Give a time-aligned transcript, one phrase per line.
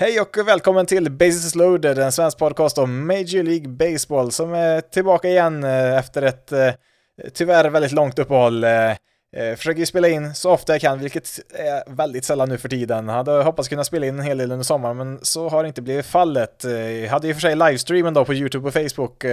[0.00, 4.80] Hej och välkommen till Bases Loaded, en svensk podcast om Major League Baseball som är
[4.80, 6.70] tillbaka igen eh, efter ett eh,
[7.34, 8.64] tyvärr väldigt långt uppehåll.
[8.64, 8.92] Eh,
[9.56, 13.08] försöker spela in så ofta jag kan, vilket är väldigt sällan nu för tiden.
[13.08, 16.06] Hade hoppats kunna spela in en hel del under sommaren, men så har inte blivit
[16.06, 16.64] fallet.
[17.02, 19.24] Jag hade i och för sig livestreamen då på YouTube och Facebook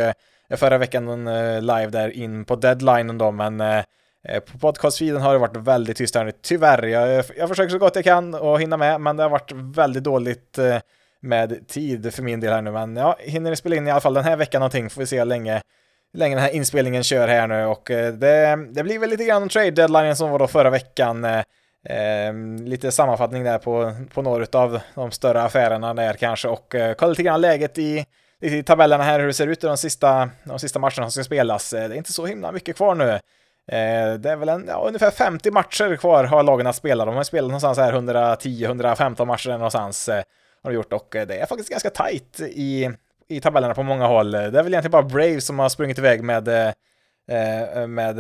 [0.56, 1.26] förra veckan,
[1.66, 3.58] live där in på deadlinen då, men
[4.30, 6.84] Eh, på podcastfeeden har det varit väldigt tyst här nu, tyvärr.
[6.84, 10.04] Jag, jag försöker så gott jag kan och hinna med, men det har varit väldigt
[10.04, 10.78] dåligt eh,
[11.20, 12.72] med tid för min del här nu.
[12.72, 15.18] Men ja, hinner spela in i alla fall den här veckan någonting, får vi se
[15.18, 15.62] hur länge,
[16.14, 17.66] länge den här inspelningen kör här nu.
[17.66, 21.26] Och eh, det, det blir väl lite grann trade deadline som var då förra veckan.
[21.26, 22.34] Eh,
[22.66, 27.10] lite sammanfattning där på, på några av de större affärerna där kanske och eh, kolla
[27.10, 28.06] lite grann läget i,
[28.42, 31.24] i tabellerna här, hur det ser ut i de sista, de sista matcherna som ska
[31.24, 31.70] spelas.
[31.70, 33.20] Det är inte så himla mycket kvar nu.
[33.72, 37.06] Eh, det är väl en, ja, ungefär 50 matcher kvar har lagen att spela.
[37.06, 40.24] De har spelat någonstans här 110-115 matcher någonstans eh,
[40.64, 42.90] har de gjort och eh, det är faktiskt ganska tajt i,
[43.28, 44.36] i tabellerna på många håll.
[44.36, 46.72] Eh, det är väl egentligen bara Braves som har sprungit iväg med eh,
[47.88, 48.16] med,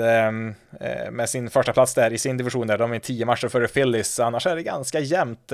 [1.11, 2.77] med sin första plats där i sin division där.
[2.77, 5.51] De är 10 matcher före Phillies, annars är det ganska jämnt.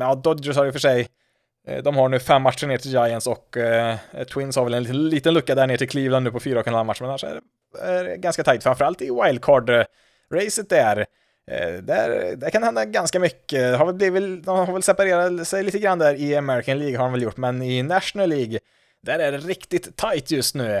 [0.00, 1.08] Ja, Dodgers har ju för sig
[1.82, 3.56] de har nu fem matcher ner till Giants och
[4.34, 6.68] Twins har väl en liten, liten lucka där ner till Cleveland nu på fyra och
[6.68, 7.40] en halv match, men annars är det
[7.82, 11.06] är ganska tajt, framförallt i wildcard-racet där.
[11.50, 13.78] Eh, där, där kan hända ganska mycket.
[13.78, 17.04] Har väl blivit, de har väl separerat sig lite grann där i American League har
[17.04, 18.58] de väl gjort, men i National League,
[19.02, 20.80] där är det riktigt tight just nu.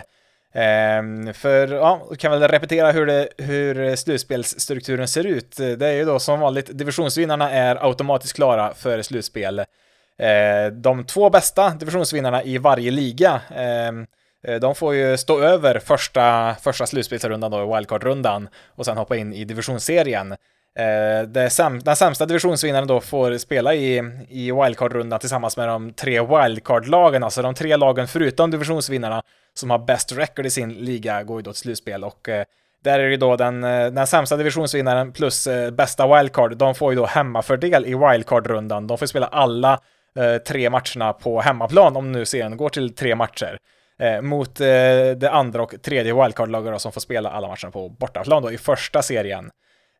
[0.54, 5.56] Ehm, för, ja, kan väl repetera hur, det, hur slutspelsstrukturen ser ut.
[5.56, 9.64] Det är ju då som vanligt, divisionsvinnarna är automatiskt klara för slutspel.
[10.18, 14.06] Ehm, de två bästa divisionsvinnarna i varje liga ehm,
[14.46, 19.32] Eh, de får ju stå över första, första slutspelsrundan då, wildcard-rundan, och sen hoppa in
[19.32, 20.32] i divisionsserien.
[20.78, 21.50] Eh, den
[21.96, 27.54] sämsta divisionsvinnaren då får spela i, i wildcard-rundan tillsammans med de tre wildcard-lagen, alltså de
[27.54, 29.22] tre lagen förutom divisionsvinnarna
[29.54, 32.44] som har bäst record i sin liga går ju då till slutspel och eh,
[32.84, 37.06] där är det då den, den sämsta divisionsvinnaren plus bästa wildcard, de får ju då
[37.06, 38.86] hemmafördel i wildcard-rundan.
[38.86, 39.80] De får spela alla
[40.48, 43.58] tre matcherna på hemmaplan om nu serien går till tre matcher
[44.00, 44.66] eh, mot eh,
[45.16, 49.02] det andra och tredje wildcard-laget som får spela alla matcherna på bortaplan då i första
[49.02, 49.50] serien.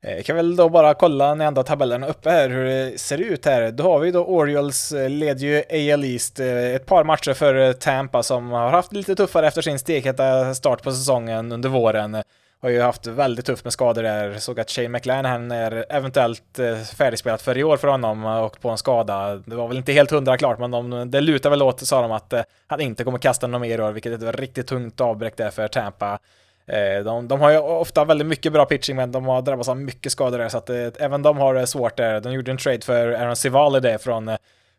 [0.03, 3.45] Eh, kan väl då bara kolla när ändå tabellen uppe här hur det ser ut
[3.45, 3.71] här.
[3.71, 7.73] Då har vi då Orioles eh, leder ju AL East eh, ett par matcher för
[7.73, 12.23] Tampa som har haft lite tuffare efter sin stekheta start på säsongen under våren
[12.67, 14.39] har ju haft väldigt tufft med skador där.
[14.39, 18.61] Såg att Shane McLaren är eventuellt eh, färdigspelat för i år för honom eh, och
[18.61, 19.37] på en skada.
[19.37, 22.13] Det var väl inte helt hundra klart, men de, det lutar väl åt, sa de,
[22.13, 25.01] att eh, han inte kommer kasta någon mer i år, vilket är ett riktigt tungt
[25.01, 26.19] avbräck där för Tampa.
[27.05, 30.13] De, de, har ju ofta väldigt mycket bra pitching, men de har drabbats av mycket
[30.13, 32.21] skador där, så att även de har det svårt där.
[32.21, 34.37] De gjorde en trade för Aaron Civale där från,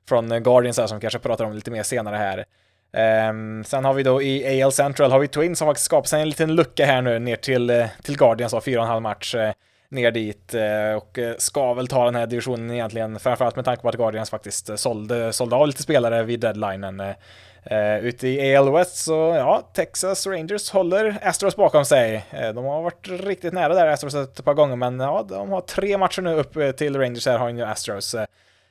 [0.09, 2.45] från Guardians här, som kanske pratar om lite mer senare här.
[2.93, 6.21] Um, sen har vi då i AL Central har vi Twins som faktiskt skapat sig
[6.21, 9.51] en liten lucka här nu ner till, eh, till Guardians av 4,5 match uh,
[9.89, 13.89] ner dit uh, och ska väl ta den här divisionen egentligen, framförallt med tanke på
[13.89, 16.99] att Guardians faktiskt sålde, sålde av lite spelare vid deadlinen.
[17.71, 22.25] Uh, ute i AL West så, ja, Texas Rangers håller Astros bakom sig.
[22.31, 25.97] de har varit riktigt nära där, Astros ett par gånger, men ja, de har tre
[25.97, 28.15] matcher nu upp till Rangers här har ju Astros.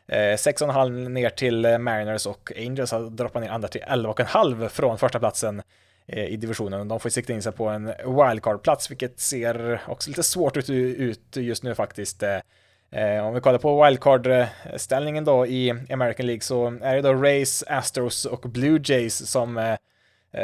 [0.08, 4.98] Eh, 6,5 ner till eh, Mariners och Angels har droppat ner andra till 11,5 från
[4.98, 5.62] första platsen
[6.06, 6.88] eh, i divisionen.
[6.88, 11.62] De får sikta in sig på en wildcard-plats, vilket ser också lite svårt ut, just
[11.62, 12.22] nu faktiskt.
[12.22, 13.26] Eh.
[13.26, 18.24] om vi kollar på wildcard-ställningen då i American League så är det då Rays, Astros
[18.24, 19.76] och Blue Jays som,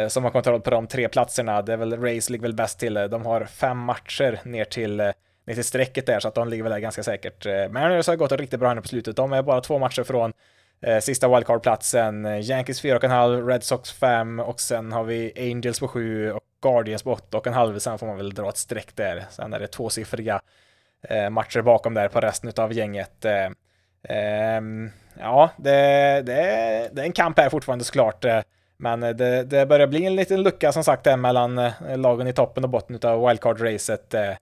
[0.09, 1.63] som har kontroll på de tre platserna.
[1.63, 2.95] Det är väl Rays ligger väl bäst till.
[2.95, 5.13] De har fem matcher ner till
[5.45, 7.47] ner till strecket där, så att de ligger väl där ganska säkert.
[7.47, 9.17] Eh, Mariners har gått riktigt bra nu på slutet.
[9.17, 10.33] De är bara två matcher från
[10.83, 12.27] eh, sista wildcard-platsen.
[12.27, 17.03] Eh, Yankees 4,5, Red Sox 5 och sen har vi Angels på 7 och Guardians
[17.03, 17.79] på 8,5.
[17.79, 19.25] Sen får man väl dra ett streck där.
[19.31, 20.41] Sen är det tvåsiffriga
[21.09, 23.25] eh, matcher bakom där på resten av gänget.
[23.25, 23.51] Eh,
[24.09, 25.71] ehm, ja, det,
[26.27, 26.33] det,
[26.93, 28.25] det, är en kamp här fortfarande såklart.
[28.25, 28.41] Eh,
[28.77, 32.33] men det, det börjar bli en liten lucka som sagt där mellan eh, lagen i
[32.33, 34.37] toppen och botten av wildcard-racet.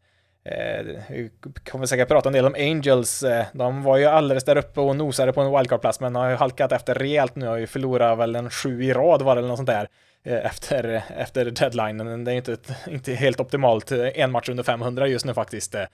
[0.45, 1.31] Eh, vi
[1.71, 3.23] kommer säkert prata en del om Angels.
[3.23, 6.37] Eh, de var ju alldeles där uppe och nosade på en wildcard-plats, men har ju
[6.37, 7.47] halkat efter rejält nu.
[7.47, 9.89] Har ju förlorat väl en sju i rad var det eller något sånt där
[10.25, 12.25] eh, efter, efter deadlinen.
[12.25, 12.57] Det är inte,
[12.89, 13.93] inte helt optimalt.
[13.93, 15.75] Eh, en match under 500 just nu faktiskt.
[15.75, 15.87] Eh,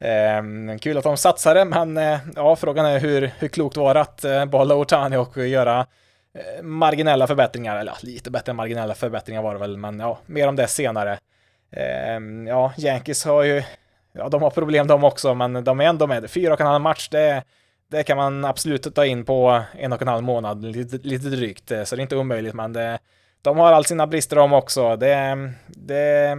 [0.00, 4.00] ehm, kul att de satsade, men eh, ja, frågan är hur, hur klokt var det
[4.00, 5.86] att eh, behålla Otani och göra
[6.62, 10.48] marginella förbättringar, eller ja, lite bättre än marginella förbättringar var det väl, men ja, mer
[10.48, 11.18] om det senare.
[11.70, 13.62] Ehm, ja, Yankees har ju
[14.18, 16.30] ja, de har problem de också, men de är ändå med.
[16.30, 17.42] Fyra och en halv match, det
[17.88, 21.68] det kan man absolut ta in på en och en halv månad, lite, lite drygt,
[21.84, 22.98] så det är inte omöjligt, men det,
[23.42, 24.96] de har all sina brister de också.
[24.96, 26.36] Det, det,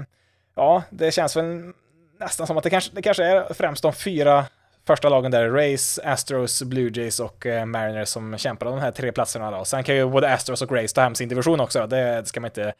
[0.55, 1.73] ja, det känns väl
[2.19, 4.45] nästan som att det kanske, det kanske är främst de fyra
[4.87, 8.91] första lagen där, Race, Astros, Blue Jays och eh, Mariners som kämpar om de här
[8.91, 9.65] tre platserna då.
[9.65, 12.49] Sen kan ju både Astros och Race ta hem sin division också, det ska man
[12.49, 12.73] inte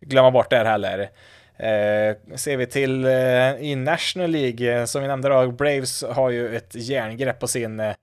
[0.00, 1.10] glömma bort där heller.
[1.56, 6.30] Eh, ser vi till eh, i National League, eh, som vi nämnde då, Braves har
[6.30, 7.94] ju ett järngrepp på sin, eh,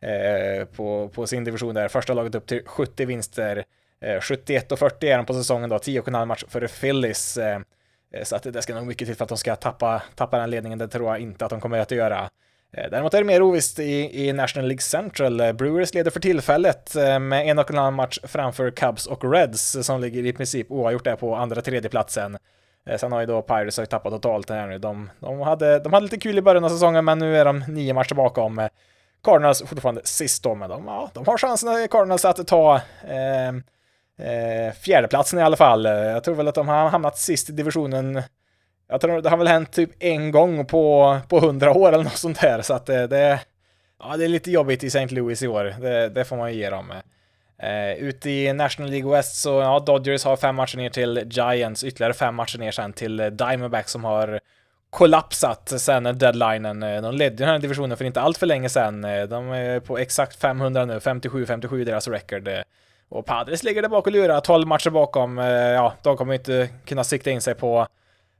[0.00, 1.88] eh på, på sin division där.
[1.88, 3.64] Första laget upp till 70 vinster.
[4.00, 7.38] Eh, 71 och 40 är de på säsongen då, 10,5 match före Phillies.
[8.22, 10.78] så att det ska nog mycket till för att de ska tappa, tappa den ledningen,
[10.78, 12.30] det tror jag inte att de kommer att göra.
[12.90, 15.54] Däremot är det mer ovisst i, i National League Central.
[15.54, 20.00] Brewers leder för tillfället med en och en halv match framför Cubs och Reds som
[20.00, 22.38] ligger i princip oavgjort där på andra tredje platsen.
[22.86, 24.78] Eh, sen har ju då Pirates har tappat totalt här nu.
[24.78, 27.64] De, de, hade, de hade lite kul i början av säsongen men nu är de
[27.68, 28.58] nio matcher bakom.
[28.58, 28.68] Eh,
[29.24, 33.48] Cardinals fortfarande sist då, men de, ja, de har chansen eh, Cardinals att ta eh,
[34.28, 35.84] eh, fjärdeplatsen i alla fall.
[35.84, 38.22] Jag tror väl att de har hamnat sist i divisionen
[38.88, 42.16] jag tror det har väl hänt typ en gång på, på hundra år eller något
[42.16, 43.40] sånt där, så att det, det,
[43.98, 45.06] ja, det är lite jobbigt i St.
[45.06, 45.74] Louis i år.
[45.80, 46.92] Det, det får man ju ge dem.
[47.58, 51.84] Eh, ute i National League West så, ja, Dodgers har fem matcher ner till Giants,
[51.84, 54.40] ytterligare fem matcher ner sen till eh, Diamondbacks som har
[54.90, 56.82] kollapsat sen deadlinen.
[56.82, 59.04] Eh, de ledde den här divisionen för inte allt för länge sen.
[59.04, 62.48] Eh, de är på exakt 500 nu, 57-57 deras record.
[63.08, 65.38] Och Padres ligger där bak och lurar, 12 matcher bakom.
[65.38, 67.86] Ja, de kommer inte kunna sikta in sig på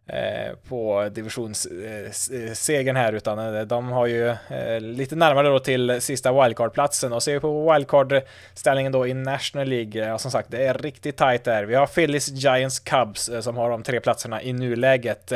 [0.08, 4.34] Eh, på divisionssegern eh, här, utan eh, de har ju
[4.80, 10.08] lite närmare då till sista wildcard-platsen och ser vi på wildcard-ställningen då i National League,
[10.08, 11.64] ja, som sagt, det är riktigt tight där.
[11.64, 15.32] Vi har Phillies, Giants, Cubs som har de tre platserna i nuläget,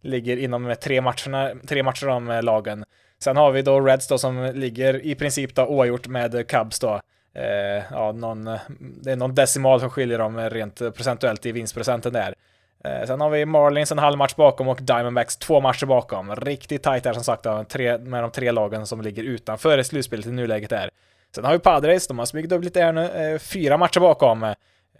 [0.00, 2.84] ligger inom tre, matcherna, tre matcher om lagen.
[3.18, 7.00] Sen har vi då Reds då som ligger i princip då oavgjort med Cubs då.
[7.90, 8.44] Ja, någon,
[8.78, 12.34] det är någon decimal som skiljer dem rent procentuellt i vinstprocenten där.
[12.84, 16.36] Eh, sen har vi Marlins en halv match bakom och Diamondbacks två matcher bakom.
[16.36, 17.44] Riktigt tajt där som sagt
[18.00, 20.90] med de tre lagen som ligger utanför slutspelet i nuläget där.
[21.34, 24.42] Sen har vi Padres, de har smugit upp lite här nu, eh, fyra matcher bakom.
[24.42, 24.54] Eh,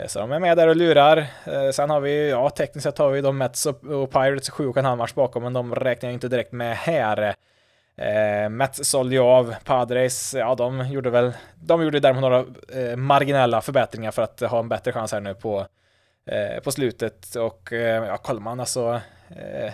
[0.07, 1.27] så de är med där och lurar.
[1.73, 4.85] Sen har vi, ja tekniskt sett har vi de Mets och Pirates sju och en
[4.85, 7.35] halv match bakom, men de räknar jag inte direkt med här.
[7.97, 12.45] Eh, Mets sålde ju av Padres, ja de gjorde väl, de gjorde däremot några
[12.75, 15.67] eh, marginella förbättringar för att ha en bättre chans här nu på
[16.31, 19.73] eh, på slutet och eh, ja, kollar man alltså eh,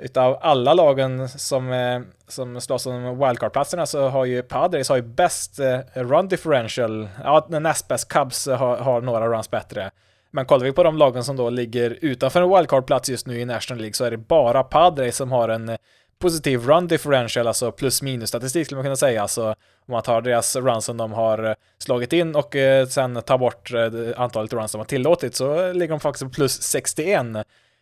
[0.00, 5.02] utav alla lagen som, eh, som slåss om wildcard-platserna så har ju Padres har ju
[5.02, 9.90] bäst eh, run differential, ja näst bäst, Cubs har, har några runs bättre.
[10.30, 13.44] Men kollar vi på de lagen som då ligger utanför en wildcard-plats just nu i
[13.44, 15.76] National League så är det bara Padres som har en
[16.18, 19.22] positiv run differential, alltså plus minus statistik skulle man kunna säga.
[19.22, 19.54] Alltså
[19.86, 23.38] om man tar deras runs som de har eh, slagit in och eh, sen tar
[23.38, 27.26] bort eh, antalet runs de har tillåtit så ligger de faktiskt på plus 61.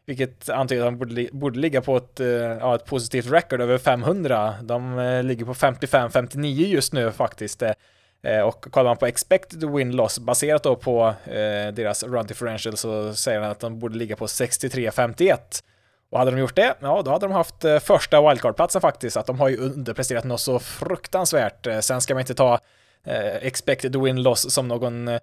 [0.07, 2.21] Vilket antyder att de borde, borde ligga på ett,
[2.61, 4.55] ja, ett positivt record över 500.
[4.63, 7.63] De ligger på 55-59 just nu faktiskt.
[8.45, 11.15] Och kollar man på expected win-loss baserat då på
[11.73, 15.39] deras run differential så säger han att de borde ligga på 63-51.
[16.13, 19.27] Och hade de gjort det, ja då hade de haft eh, första wildcard-platsen faktiskt, att
[19.27, 21.67] de har ju underpresterat något så fruktansvärt.
[21.67, 22.59] Eh, sen ska man inte ta
[23.07, 25.19] eh, expected win-loss som någon eh,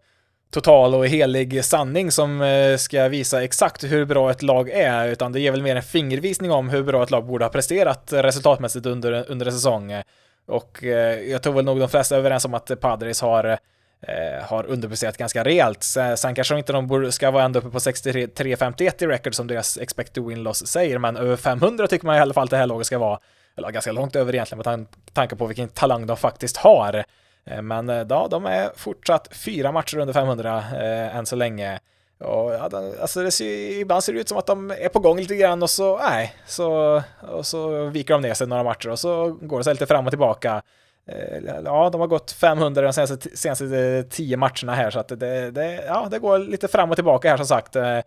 [0.51, 5.39] total och helig sanning som ska visa exakt hur bra ett lag är, utan det
[5.39, 9.31] ger väl mer en fingervisning om hur bra ett lag borde ha presterat resultatmässigt under,
[9.31, 10.01] under en säsong.
[10.47, 10.83] Och
[11.27, 13.57] jag tror väl nog de flesta är överens om att Padres har
[14.01, 15.83] eh, har underpresterat ganska rejält.
[16.15, 19.77] Sen kanske de inte de ska vara ända uppe på 63-51 i record som deras
[19.77, 22.67] Expect to win-loss säger, men över 500 tycker man i alla fall att det här
[22.67, 23.19] laget ska vara.
[23.57, 27.03] Eller ganska långt över egentligen med tanke på vilken talang de faktiskt har.
[27.45, 31.79] Eh, men eh, ja, de är fortsatt fyra matcher under 500 eh, än så länge.
[32.19, 32.69] Och, ja,
[33.01, 35.63] alltså det ser, ibland ser det ut som att de är på gång lite grann
[35.63, 39.57] och så, nej, så, och så viker de ner sig några matcher och så går
[39.57, 40.61] det sig lite fram och tillbaka.
[41.11, 45.07] Eh, ja, de har gått 500 de senaste, senaste eh, tio matcherna här, så att
[45.07, 47.75] det, det, ja, det går lite fram och tillbaka här som sagt.
[47.75, 47.99] Eh,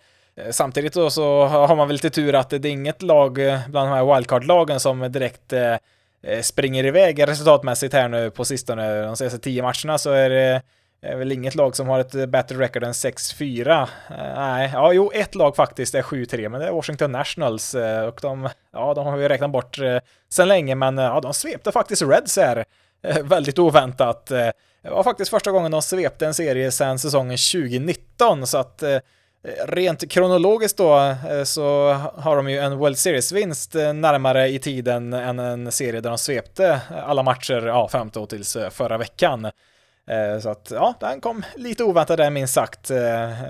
[0.51, 3.35] samtidigt då så har man väl lite tur att det är inget lag
[3.69, 5.53] bland de här wildcard-lagen som direkt
[6.43, 9.03] springer iväg resultatmässigt här nu på sistone.
[9.03, 10.63] De senaste tio matcherna så är det
[11.03, 13.89] är väl inget lag som har ett bättre record än 6-4.
[14.37, 17.75] nej, ja, jo, ett lag faktiskt är 7-3, men det är Washington Nationals
[18.09, 21.73] och de, ja, de har vi räknat bort eh, sen länge, men ja, de svepte
[21.73, 22.65] faktiskt Reds här
[23.03, 24.31] Eh, väldigt oväntat.
[24.31, 24.49] Eh,
[24.83, 28.99] det var faktiskt första gången de svepte en serie sedan säsongen 2019, så att eh,
[29.67, 35.73] Rent kronologiskt då så har de ju en World Series-vinst närmare i tiden än en
[35.73, 39.51] serie där de svepte alla matcher, ja, fram tills förra veckan.
[40.43, 42.91] Så att ja, den kom lite oväntat där minst sagt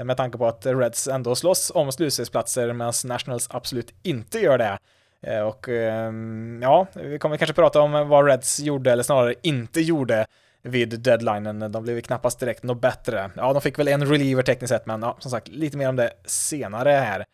[0.05, 4.79] med tanke på att Reds ändå slåss om slutspelsplatser medan Nationals absolut inte gör det.
[5.27, 9.81] Eh, och ehm, ja, vi kommer kanske prata om vad Reds gjorde eller snarare inte
[9.81, 10.27] gjorde
[10.63, 11.73] vid deadlinen.
[11.73, 13.31] De blev knappast direkt något bättre.
[13.37, 15.97] Ja, de fick väl en reliever tekniskt sett, men ja, som sagt, lite mer om
[15.97, 17.25] det senare här.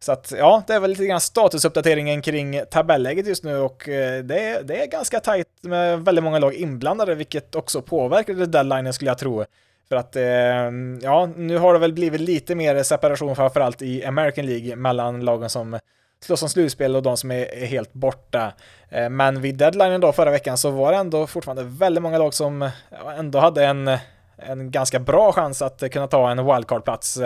[0.00, 4.24] Så att ja, det är väl lite grann statusuppdateringen kring tabelläget just nu och eh,
[4.24, 8.92] det är, det är ganska tajt med väldigt många lag inblandade, vilket också påverkade deadlinen
[8.92, 9.44] skulle jag tro.
[9.88, 14.46] För att, ehm, ja, nu har det väl blivit lite mer separation framförallt i American
[14.46, 15.78] League mellan lagen som
[16.20, 18.52] slåss om slutspel och de som är helt borta.
[18.88, 22.34] Eh, men vid deadlinen då förra veckan så var det ändå fortfarande väldigt många lag
[22.34, 22.70] som
[23.18, 23.98] ändå hade en,
[24.36, 27.18] en ganska bra chans att kunna ta en wildcard-plats.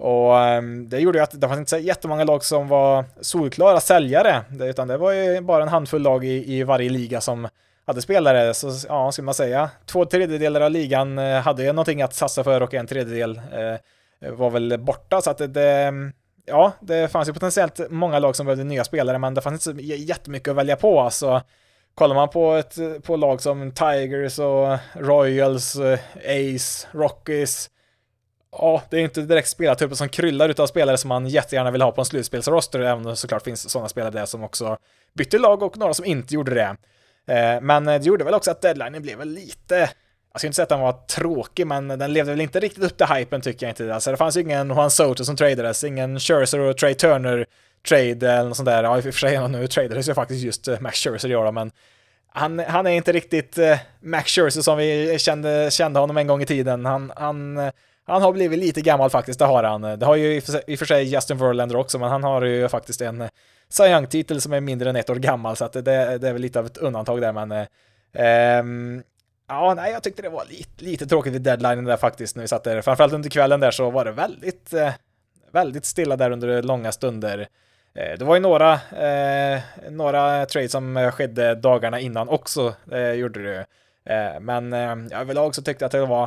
[0.00, 3.80] Och ehm, det gjorde ju att det fanns inte så jättemånga lag som var solklara
[3.80, 7.48] säljare, utan det var ju bara en handfull lag i, i varje liga som
[7.86, 8.54] hade spelare.
[8.54, 9.70] Så ja, vad man säga?
[9.86, 14.30] Två tredjedelar av ligan eh, hade ju någonting att satsa för och en tredjedel eh,
[14.30, 16.12] var väl borta, så att det, det ehm,
[16.46, 19.80] ja, det fanns ju potentiellt många lag som behövde nya spelare, men det fanns inte
[19.80, 21.00] så jättemycket att välja på.
[21.00, 21.42] Alltså,
[21.94, 27.70] kollar man på, ett, på lag som Tigers och Royals, eh, Ace, Rockies,
[28.52, 31.92] ja, det är inte direkt spelartyper som kryllar utav spelare som man jättegärna vill ha
[31.92, 34.76] på en slutspelsroster, även om det såklart finns sådana spelare där som också
[35.14, 36.76] bytte lag och några som inte gjorde det.
[37.34, 39.90] Eh, men eh, det gjorde väl också att deadlinen blev väl lite
[40.32, 42.96] jag ska inte säga att den var tråkig, men den levde väl inte riktigt upp
[42.96, 43.94] till hypen tycker jag inte.
[43.94, 47.46] Alltså det fanns ju ingen Juan Soto som tradades, ingen Scherzer och Trey Turner
[47.88, 48.84] trade eller något sånt där.
[48.84, 51.52] Ja, i och för sig, nu tradades ju faktiskt just eh, Max Scherzer i år,
[51.52, 51.70] men
[52.32, 56.42] han, han är inte riktigt eh, Max Scherzer som vi kände, kände honom en gång
[56.42, 56.84] i tiden.
[56.84, 57.70] Han, han,
[58.06, 59.82] han har blivit lite gammal faktiskt, det har han.
[59.82, 63.00] Det har ju i och för sig Justin Verlander också, men han har ju faktiskt
[63.00, 63.28] en eh,
[63.68, 66.42] Cy Young-titel som är mindre än ett år gammal, så att det, det är väl
[66.42, 67.66] lite av ett undantag där, men
[68.60, 69.02] um,
[69.50, 72.48] Ja, nej, jag tyckte det var lite, lite tråkigt vid deadlinen där faktiskt när vi
[72.48, 72.82] satt där.
[72.82, 74.92] Framförallt under kvällen där så var det väldigt, eh,
[75.50, 77.48] väldigt stilla där under långa stunder.
[77.94, 83.12] Eh, det var ju några, eh, några trades som eh, skedde dagarna innan också, eh,
[83.12, 83.66] gjorde det
[84.14, 86.24] eh, Men eh, överlag så tyckte jag att det var,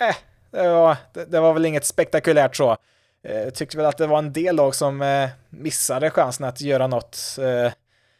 [0.00, 0.16] eh,
[0.50, 2.76] det var, det, det var väl inget spektakulärt så.
[3.22, 6.86] Eh, tyckte väl att det var en del lag som eh, missade chansen att göra
[6.86, 7.72] något eh,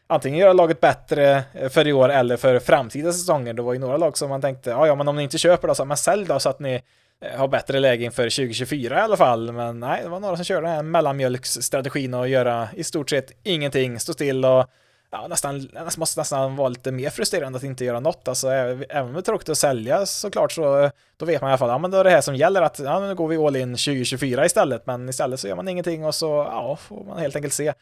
[0.07, 3.53] antingen göra laget bättre eh, för i år eller för framtida säsonger.
[3.53, 5.69] Det var ju några lag som man tänkte, ja, ja men om ni inte köper
[5.69, 6.83] då, så men sälj då så att ni
[7.21, 9.53] eh, har bättre läge inför 2024 i alla fall.
[9.53, 13.33] Men nej, det var några som körde den här mellanmjölksstrategin och göra i stort sett
[13.43, 14.67] ingenting, stå still och
[15.11, 15.69] ja, nästan,
[15.99, 18.29] måste nästan vara lite mer frustrerande att inte göra något.
[18.29, 21.53] Alltså, eh, även om det är tråkigt att sälja såklart så då vet man i
[21.53, 23.37] alla fall, ja men då är det här som gäller att ja, nu går vi
[23.37, 27.19] all in 2024 istället, men istället så gör man ingenting och så ja, får man
[27.19, 27.73] helt enkelt se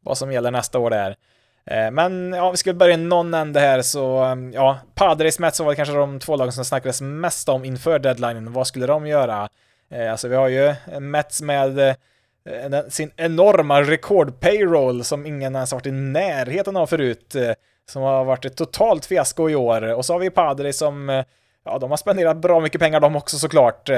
[0.00, 1.16] vad som gäller nästa år där.
[1.66, 5.60] Eh, men ja, vi ska börja i någon ände här så, eh, ja, Padres Mets
[5.60, 8.52] var kanske de två lagen som snackades mest om inför deadlinen.
[8.52, 9.48] Vad skulle de göra?
[9.90, 11.96] Eh, alltså vi har ju Mets med
[12.88, 17.36] sin enorma rekord-payroll som ingen ens varit i närheten av förut,
[17.90, 19.94] som har varit ett totalt fiasko i år.
[19.94, 21.24] Och så har vi Padres som,
[21.64, 23.90] ja, de har spenderat bra mycket pengar de också såklart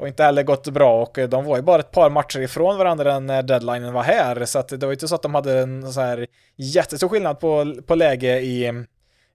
[0.00, 2.78] och inte heller gått bra och eh, de var ju bara ett par matcher ifrån
[2.78, 5.58] varandra när deadlinen var här så att det var ju inte så att de hade
[5.58, 6.26] en så här
[6.56, 8.66] jättestor skillnad på, på läge i,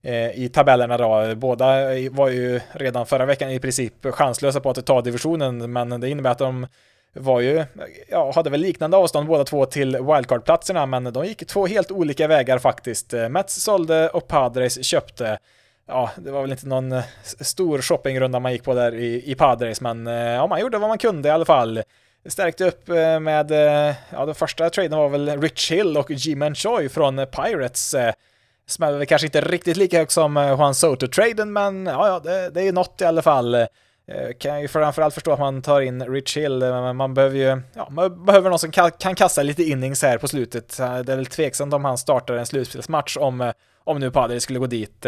[0.02, 1.34] eh, i tabellerna då.
[1.34, 1.66] Båda
[2.10, 6.30] var ju redan förra veckan i princip chanslösa på att ta divisionen men det innebär
[6.30, 6.66] att de
[7.12, 7.64] var ju,
[8.08, 12.26] ja, hade väl liknande avstånd båda två till wildcard-platserna men de gick två helt olika
[12.26, 13.14] vägar faktiskt.
[13.14, 15.38] Eh, Mets sålde och Padres köpte
[15.86, 17.04] ja, det var väl inte någon eh,
[17.40, 20.88] stor shoppingrunda man gick på där i, i Padres, men eh, ja, man gjorde vad
[20.88, 21.82] man kunde i alla fall.
[22.26, 23.50] Stärkte upp eh, med,
[24.10, 27.94] ja, den första traden var väl Rich Hill och G-Man Choi från Pirates.
[28.68, 32.60] Smällde väl kanske inte riktigt lika högt som Juan Soto-traden, men ja, ja det, det
[32.60, 33.66] är ju något i alla fall.
[34.38, 37.88] Kan ju framförallt förstå att man tar in Rich Hill, men man behöver ju, ja,
[37.90, 40.76] man behöver någon som kan, kan kasta lite innings här på slutet.
[40.76, 43.52] Det är väl tveksamt om han startar en slutspelsmatch om,
[43.84, 45.06] om nu Padres skulle gå dit.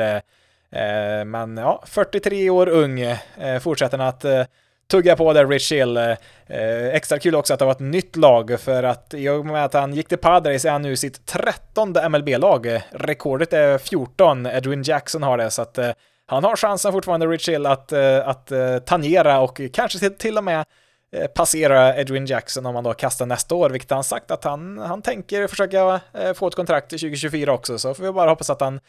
[0.72, 3.00] Eh, men ja, 43 år ung
[3.60, 4.44] fortsätter fortsätter att eh,
[4.90, 6.16] tugga på där Rich Hill.
[6.92, 9.72] extra kul också att det var ett nytt lag för att i och med att
[9.72, 12.82] han gick till Padres är han nu sitt trettonde MLB-lag.
[12.90, 15.78] Rekordet är 14, Edwin Jackson har det så att
[16.26, 17.92] han har chansen fortfarande, Rich Hill, att,
[18.24, 18.52] att
[18.86, 20.64] tangera och kanske till och med
[21.34, 25.02] passera Edwin Jackson om han då kastar nästa år, vilket han sagt att han, han
[25.02, 26.00] tänker försöka
[26.34, 28.80] få ett kontrakt till 2024 också, så får vi bara hoppas att han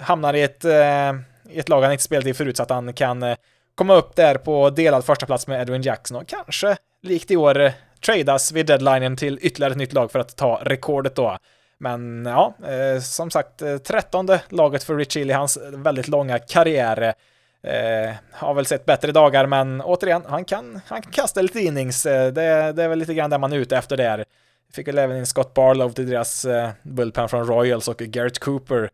[0.00, 1.12] hamnar i ett, eh,
[1.48, 3.36] i ett lag han inte spelat i förut så att han kan eh,
[3.74, 7.60] komma upp där på delad första plats med Edwin Jackson och kanske likt i år
[7.60, 7.72] eh,
[8.06, 11.38] tradas vid deadlinen till ytterligare ett nytt lag för att ta rekordet då.
[11.78, 16.38] Men ja, eh, som sagt, eh, trettonde laget för Rich Hill i hans väldigt långa
[16.38, 17.14] karriär.
[17.62, 22.06] Eh, har väl sett bättre dagar, men återigen, han kan, han kan kasta lite innings.
[22.06, 24.24] Eh, det, det är väl lite grann det man är ute efter där.
[24.72, 28.82] Fick väl även in Scott Barlow till deras eh, bullpen från Royals och Garrett Cooper
[28.82, 28.88] eh,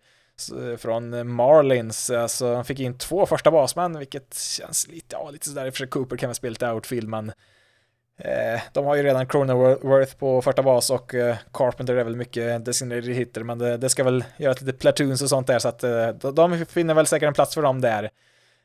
[0.52, 2.10] Eh, från Marlins.
[2.10, 5.66] Alltså, han fick in två första basmän, vilket känns lite, ja, lite sådär.
[5.66, 7.32] i För Cooper kan väl spela lite outfield, men
[8.18, 12.64] eh, de har ju redan Cronenworth på första bas och eh, Carpenter är väl mycket
[12.64, 15.84] designated hitter, men det, det, ska väl göra lite platoons och sånt där, så att
[15.84, 18.10] eh, de finner väl säkert en plats för dem där.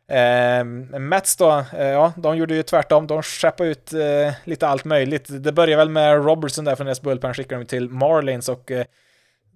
[0.08, 0.64] Eh,
[1.00, 3.08] Mets då, eh, ja, de gjorde ju tvärtom.
[3.08, 5.26] De skeppade ut eh, lite allt möjligt.
[5.30, 8.86] Det började väl med Robertson där från deras bullpen, skickade de till Marlins och eh,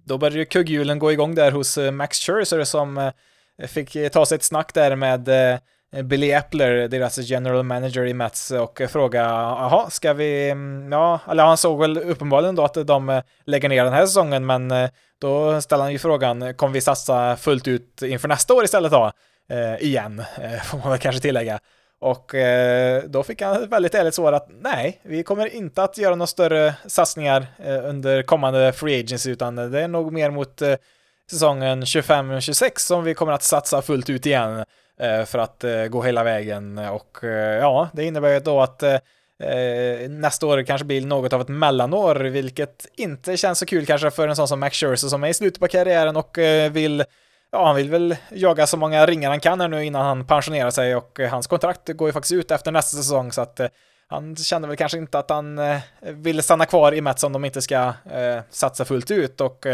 [0.06, 4.08] då började ju kugghjulen gå igång där hos eh, Max Scherzer som eh, fick eh,
[4.08, 5.30] ta sig ett snack där med
[6.04, 11.44] Billy Epler, deras general manager i Mets och fråga, jaha, ska vi, mm, ja, eller
[11.44, 14.72] han såg väl uppenbarligen då att de lägger ner den här säsongen, men
[15.20, 19.12] då ställer han ju frågan, kommer vi satsa fullt ut inför nästa år istället då?
[19.48, 20.22] eh, igen,
[20.64, 21.58] får man väl kanske tillägga.
[22.00, 25.98] Och eh, då fick han ett väldigt ärligt svar att nej, vi kommer inte att
[25.98, 30.62] göra några större satsningar eh, under kommande free agency, utan det är nog mer mot
[30.62, 30.74] eh,
[31.30, 34.64] säsongen 25-26 som vi kommer att satsa fullt ut igen
[35.00, 36.78] eh, för att eh, gå hela vägen.
[36.78, 38.82] Och eh, ja, det innebär ju då att
[40.08, 44.28] nästa år kanske blir något av ett mellanår, vilket inte känns så kul kanske för
[44.28, 46.38] en sån som Max Scherzer som är i slutet på karriären och
[46.70, 47.04] vill
[47.56, 50.70] ja, han vill väl jaga så många ringar han kan här nu innan han pensionerar
[50.70, 53.68] sig och eh, hans kontrakt går ju faktiskt ut efter nästa säsong så att eh,
[54.08, 57.44] han kände väl kanske inte att han eh, ville stanna kvar i Mets om de
[57.44, 57.92] inte ska
[58.50, 59.66] satsa fullt ut och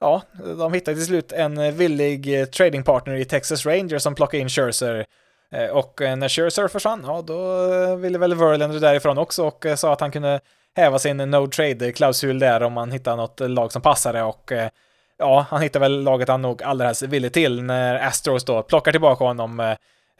[0.00, 0.22] ja,
[0.58, 5.06] de hittade till slut en villig tradingpartner i Texas Rangers som plockade in Scherzer
[5.72, 10.10] och när Scherzer försvann, ja då ville väl Verlander därifrån också och sa att han
[10.10, 10.40] kunde
[10.76, 14.52] häva sin no trade-klausul där om man hittar något lag som passade och
[15.18, 18.92] ja, han hittar väl laget han nog allra helst ville till när Astros då plockar
[18.92, 19.60] tillbaka honom.
[19.60, 19.76] Eh,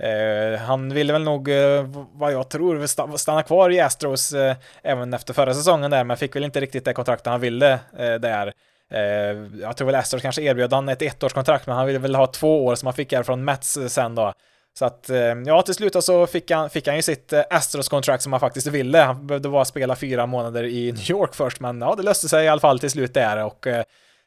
[0.09, 5.15] eh han ville väl nog, eh, vad jag tror, stanna kvar i Astros eh, även
[5.15, 8.53] efter förra säsongen där, men fick väl inte riktigt det kontraktet han ville eh, där.
[8.93, 12.27] Eh, jag tror väl Astros kanske erbjöd han ett ettårskontrakt, men han ville väl ha
[12.27, 14.33] två år som han fick här från Mets sen då.
[14.79, 15.11] Så att,
[15.47, 18.99] ja, till slut så fick han, fick han ju sitt Astros-kontrakt som han faktiskt ville.
[18.99, 22.45] Han behövde bara spela fyra månader i New York först, men ja, det löste sig
[22.45, 23.67] i alla fall till slut där och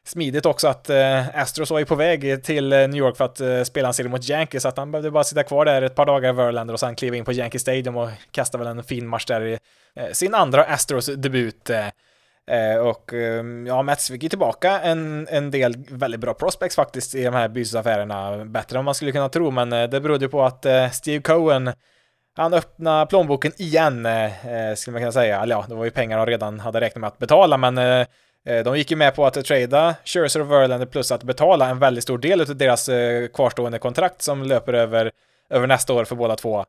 [0.08, 3.40] smidigt också att eh, Astros var ju på väg till eh, New York för att
[3.40, 5.94] eh, spela en serie mot Yankees, så att han behövde bara sitta kvar där ett
[5.94, 8.84] par dagar i Verlander och sen kliva in på Yankee Stadium och kasta väl en
[8.84, 9.58] fin match där i
[9.96, 11.70] eh, sin andra Astros-debut.
[11.70, 11.86] Eh,
[12.50, 17.14] eh, och ehm, ja, Mets fick ju tillbaka en, en del väldigt bra prospects faktiskt
[17.14, 20.28] i de här bytesaffärerna, bättre än man skulle kunna tro, men eh, det berodde ju
[20.28, 21.72] på att Steve Cohen
[22.36, 24.08] han öppnade plånboken igen,
[24.76, 25.42] skulle man kunna säga.
[25.42, 28.06] Eller ja, det var ju pengar han redan hade räknat med att betala, men
[28.48, 31.78] Eh, de gick ju med på att trada Scherzer och Verlander plus att betala en
[31.78, 35.12] väldigt stor del av deras eh, kvarstående kontrakt som löper över,
[35.50, 36.64] över nästa år för båda två.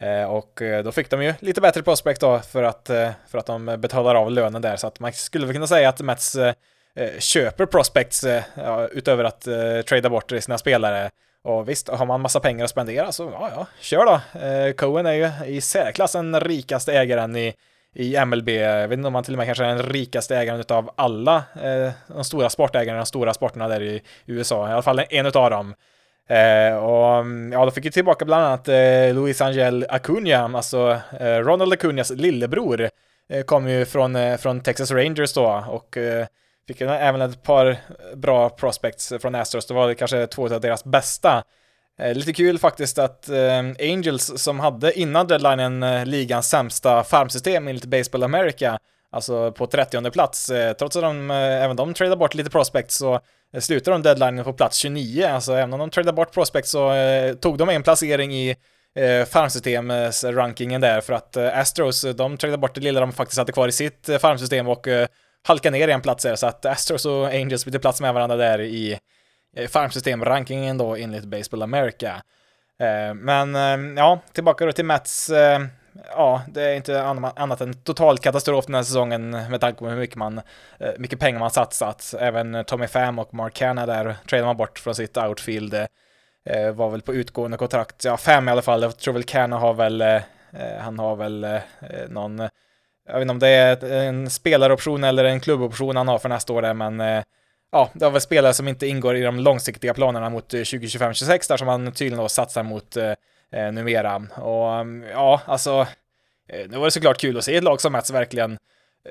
[0.00, 2.90] Eh, och då fick de ju lite bättre prospect då för att,
[3.28, 6.00] för att de betalar av lönen där, så att man skulle väl kunna säga att
[6.00, 6.36] Mets
[7.18, 8.24] köper prospects
[8.90, 9.40] utöver att
[9.86, 11.10] trada bort sina spelare.
[11.42, 14.20] Och visst, har man massa pengar att spendera så ja, ja, kör då.
[14.72, 17.54] Cohen är ju i särklass den rikaste ägaren i,
[17.94, 18.48] i MLB.
[18.48, 21.36] Jag vet inte om han till och med kanske är den rikaste ägaren av alla
[21.36, 24.68] eh, de stora sportägarna, de stora sporterna där i USA.
[24.68, 25.74] I alla fall en av dem.
[26.28, 31.00] Eh, och mm, ja, då fick vi tillbaka bland annat eh, Luis Angel Acuna, alltså
[31.20, 32.90] eh, Ronald Acunas lillebror,
[33.28, 36.26] eh, kom ju från, eh, från Texas Rangers då och eh,
[36.66, 37.76] fick även ett par
[38.14, 39.66] bra prospects från Astros.
[39.66, 41.44] Det var kanske två av deras bästa.
[42.00, 47.68] Eh, lite kul faktiskt att eh, Angels som hade innan deadlinen eh, ligans sämsta farmsystem
[47.68, 48.78] enligt Baseball America,
[49.10, 53.20] alltså på 30 plats, trots att de, även de tradar bort lite prospects så
[53.58, 56.92] slutar de deadlinen på plats 29, alltså även om de tradar bort prospects så
[57.40, 58.56] tog de en placering i
[59.28, 63.72] farmsystemsrankingen där för att Astros, de tradar bort det lilla de faktiskt hade kvar i
[63.72, 64.86] sitt farmsystem och
[65.42, 66.36] halkar ner en plats där.
[66.36, 68.98] Så att Astros och Angels byter plats med varandra där i
[69.56, 72.22] Eh, farmsystemrankingen då enligt Baseball America.
[72.80, 75.30] Eh, men eh, ja, tillbaka då till Mats.
[76.10, 77.02] Ja, det är inte
[77.36, 80.40] annat än total katastrof den här säsongen med tanke på hur mycket, man,
[80.98, 82.14] mycket pengar man satsat.
[82.18, 85.74] Även Tommy Pham och Mark Hanna där tradar man bort från sitt outfield.
[86.74, 88.04] Var väl på utgående kontrakt.
[88.04, 88.82] Ja, Pham i alla fall.
[88.82, 90.04] Jag tror väl Canna har väl,
[90.80, 91.46] han har väl
[92.08, 92.38] någon,
[93.08, 96.52] jag vet inte om det är en spelaroption eller en klubboption han har för nästa
[96.52, 97.22] år där, men
[97.72, 101.48] ja, det var väl spelare som inte ingår i de långsiktiga planerna mot eh, 2025-26
[101.48, 103.12] där som man tydligen då satsar mot eh,
[103.52, 104.22] eh numera.
[104.36, 105.86] Och mm, ja, alltså,
[106.48, 108.58] eh, nu var det såklart kul att se ett lag som Mats verkligen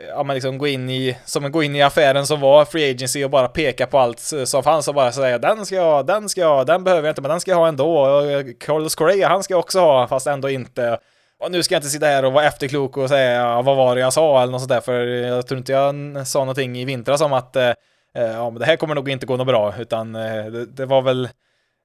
[0.08, 2.92] ja, men liksom gå in i, som att gå in i affären som var Free
[2.92, 6.04] Agency och bara peka på allt som fanns och bara säga den ska jag ha,
[6.04, 8.00] den ska jag ha, den behöver jag inte, men den ska jag ha ändå.
[8.00, 11.00] Och Carlos Correa, han ska jag också ha, fast ändå inte.
[11.40, 13.96] Och nu ska jag inte sitta här och vara efterklok och säga ja, vad var
[13.96, 16.86] det jag sa eller något sånt där, för jag tror inte jag sa någonting i
[16.86, 17.72] vintras om att eh,
[18.16, 20.86] Eh, ja, men det här kommer nog inte gå något bra, utan eh, det, det
[20.86, 21.30] var väl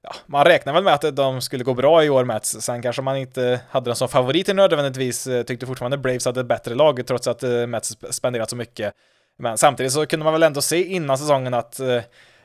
[0.03, 2.61] ja, man räknar väl med att de skulle gå bra i år Mets.
[2.61, 5.27] Sen kanske man inte hade dem som favoriter nödvändigtvis.
[5.27, 8.93] Eh, tyckte fortfarande Braves hade ett bättre lag trots att Mets spenderat så mycket.
[9.37, 11.79] Men samtidigt så kunde man väl ändå se innan säsongen att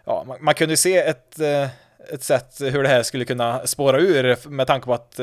[0.05, 1.39] ja, man, man kunde se ett,
[2.13, 5.21] ett sätt hur det här skulle kunna spåra ur med tanke på att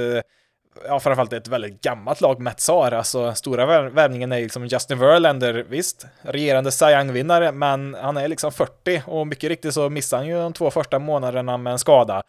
[0.87, 2.91] ja, framförallt ett väldigt gammalt lag Metsar.
[2.91, 8.51] Alltså stora värvningen är liksom Justin Verlander, visst, regerande Cy Young-vinnare, men han är liksom
[8.51, 12.23] 40 och mycket riktigt så missade han ju de två första månaderna med en skada.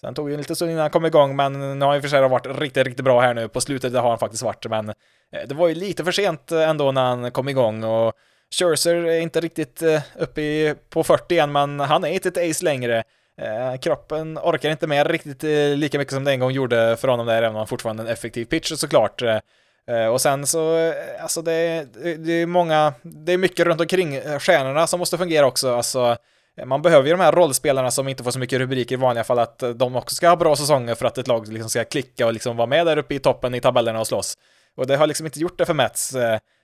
[0.00, 2.02] Sen tog ju en liten stund innan han kom igång, men nu har han ju
[2.02, 3.48] för sig varit riktigt, riktigt bra här nu.
[3.48, 4.94] På slutet det har han faktiskt varit, men eh,
[5.46, 8.12] det var ju lite för sent eh, ändå när han kom igång och
[8.50, 12.64] Scherzer är inte riktigt eh, uppe på 40 än, men han är inte ett ace
[12.64, 13.04] längre.
[13.40, 17.08] Eh, kroppen orkar inte med riktigt eh, lika mycket som det en gång gjorde för
[17.08, 19.22] honom där, även om han fortfarande är en effektiv pitcher såklart.
[19.22, 19.38] Eh,
[19.88, 24.14] eh och sen så, eh, alltså det, det är många, det är mycket runt omkring
[24.14, 26.16] eh, stjärnorna som måste fungera också, alltså
[26.66, 29.38] man behöver ju de här rollspelarna som inte får så mycket rubriker i vanliga fall,
[29.38, 32.32] att de också ska ha bra säsonger för att ett lag liksom ska klicka och
[32.32, 34.34] liksom vara med där uppe i toppen i tabellerna och slåss.
[34.76, 36.14] Och det har liksom inte gjort det för Mets.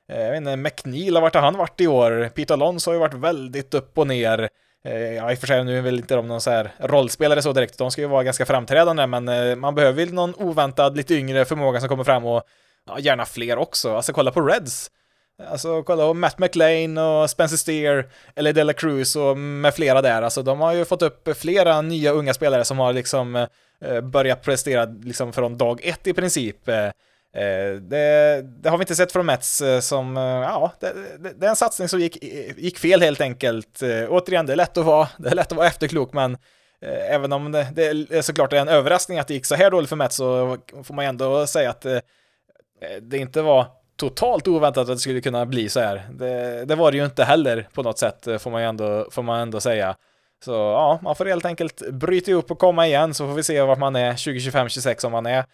[0.06, 2.30] Jag vet inte, McNeil, vart har han varit i år?
[2.34, 4.48] Peter Alonso har ju varit väldigt upp och ner.
[4.84, 7.42] Eh, ja, i och för sig nu är väl inte de någon så här rollspelare
[7.42, 10.96] så direkt, de ska ju vara ganska framträdande, men eh, man behöver väl någon oväntad,
[10.96, 12.42] lite yngre förmåga som kommer fram och
[12.86, 13.96] ja, gärna fler också.
[13.96, 14.90] Alltså kolla på Reds.
[15.50, 20.22] Alltså kolla på Matt McLean och Spencer Steer, eller Dela Cruz och med flera där.
[20.22, 23.46] Alltså de har ju fått upp flera nya unga spelare som har liksom
[23.84, 26.68] eh, börjat prestera liksom från dag ett i princip.
[27.34, 31.32] Eh, det, det, har vi inte sett från Mets eh, som, eh, ja, det, det,
[31.32, 32.24] det, är en satsning som gick,
[32.56, 33.82] gick fel helt enkelt.
[34.08, 36.36] Återigen, det är lätt att vara, det är lätt att vara efterklok, men
[36.82, 39.96] även om det, det är såklart en överraskning att det gick så här dåligt för
[39.96, 41.86] Mets så får man ändå säga att
[43.00, 43.66] det inte var
[43.96, 46.08] totalt oväntat att det skulle kunna bli så här.
[46.12, 49.40] Det, det var det ju inte heller på något sätt, får man ändå, får man
[49.40, 49.96] ändå säga.
[50.44, 53.62] Så ja, man får helt enkelt bryta ihop och komma igen så får vi se
[53.62, 55.44] vart man är 2025-26 om man är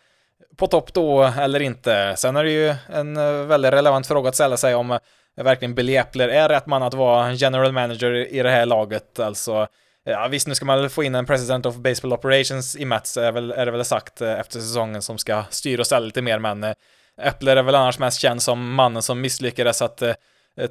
[0.57, 2.15] på topp då eller inte.
[2.17, 4.99] Sen är det ju en eh, väldigt relevant fråga att ställa sig om eh,
[5.37, 9.19] verkligen Billy Epler är rätt man att vara general manager i det här laget.
[9.19, 9.67] Alltså,
[10.05, 13.17] ja visst, nu ska man väl få in en president of baseball operations i Mets,
[13.17, 16.23] är, väl, är det väl sagt eh, efter säsongen, som ska styra och ställa lite
[16.23, 16.75] mer, men
[17.23, 20.03] Epler är väl annars mest känd som mannen som misslyckades att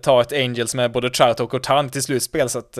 [0.01, 2.77] ta ett Angels med både Trout och Cortan till slutspel, så att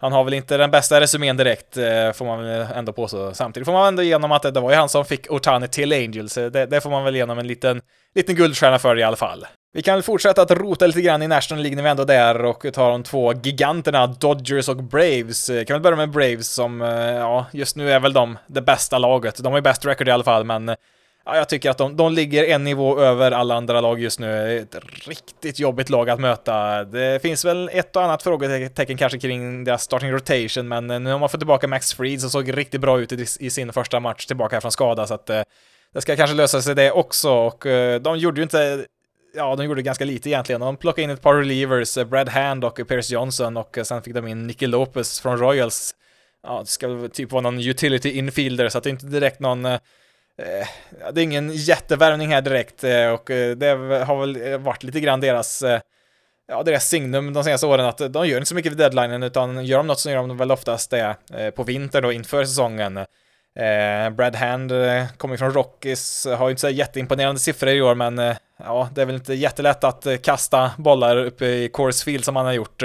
[0.00, 3.34] han har väl inte den bästa resumén direkt, eh, får man väl ändå påstå.
[3.34, 6.38] Samtidigt får man ändå igenom att det var ju han som fick Otani till Angels.
[6.38, 7.80] Eh, det, det får man väl igenom en liten,
[8.14, 9.46] liten guldstjärna för i alla fall.
[9.72, 12.06] Vi kan väl fortsätta att rota lite grann i National League när vi ändå är
[12.06, 15.50] där och ta de två giganterna Dodgers och Braves.
[15.50, 18.98] Eh, kan väl börja med Braves som, ja, just nu är väl de det bästa
[18.98, 19.42] laget.
[19.42, 20.76] De har ju bäst record i alla fall, men
[21.28, 24.58] Ja, jag tycker att de, de ligger en nivå över alla andra lag just nu.
[24.58, 26.84] Ett riktigt jobbigt lag att möta.
[26.84, 31.10] Det finns väl ett och annat frågetecken kanske kring deras starting rotation, men eh, nu
[31.10, 34.00] har man fått tillbaka Max Fried som såg riktigt bra ut i, i sin första
[34.00, 35.42] match tillbaka från skada, så att eh,
[35.92, 37.30] det ska kanske lösa sig det också.
[37.30, 38.86] Och eh, de gjorde ju inte
[39.34, 40.60] ja, de gjorde ganska lite egentligen.
[40.60, 44.26] De plockade in ett par relievers, Brad Hand och Pierce Johnson och sen fick de
[44.26, 45.94] in Nicky Lopez från Royals.
[46.42, 49.78] Ja, det ska typ vara någon utility infielder, så att det är inte direkt någon
[50.38, 50.68] Eh,
[51.12, 53.66] det är ingen jättevärvning här direkt eh, och eh, det
[54.04, 55.80] har väl varit lite grann deras eh,
[56.48, 59.64] ja, deras signum de senaste åren att de gör inte så mycket vid deadlinen utan
[59.64, 61.16] gör de något så gör de väl oftast det
[61.54, 63.00] på vintern då inför säsongen.
[64.12, 64.72] Brad Hand
[65.16, 69.06] kommer från Rockies, har ju inte så jätteimponerande siffror i år men ja, det är
[69.06, 72.82] väl inte jättelätt att kasta bollar uppe i Coors Field som han har gjort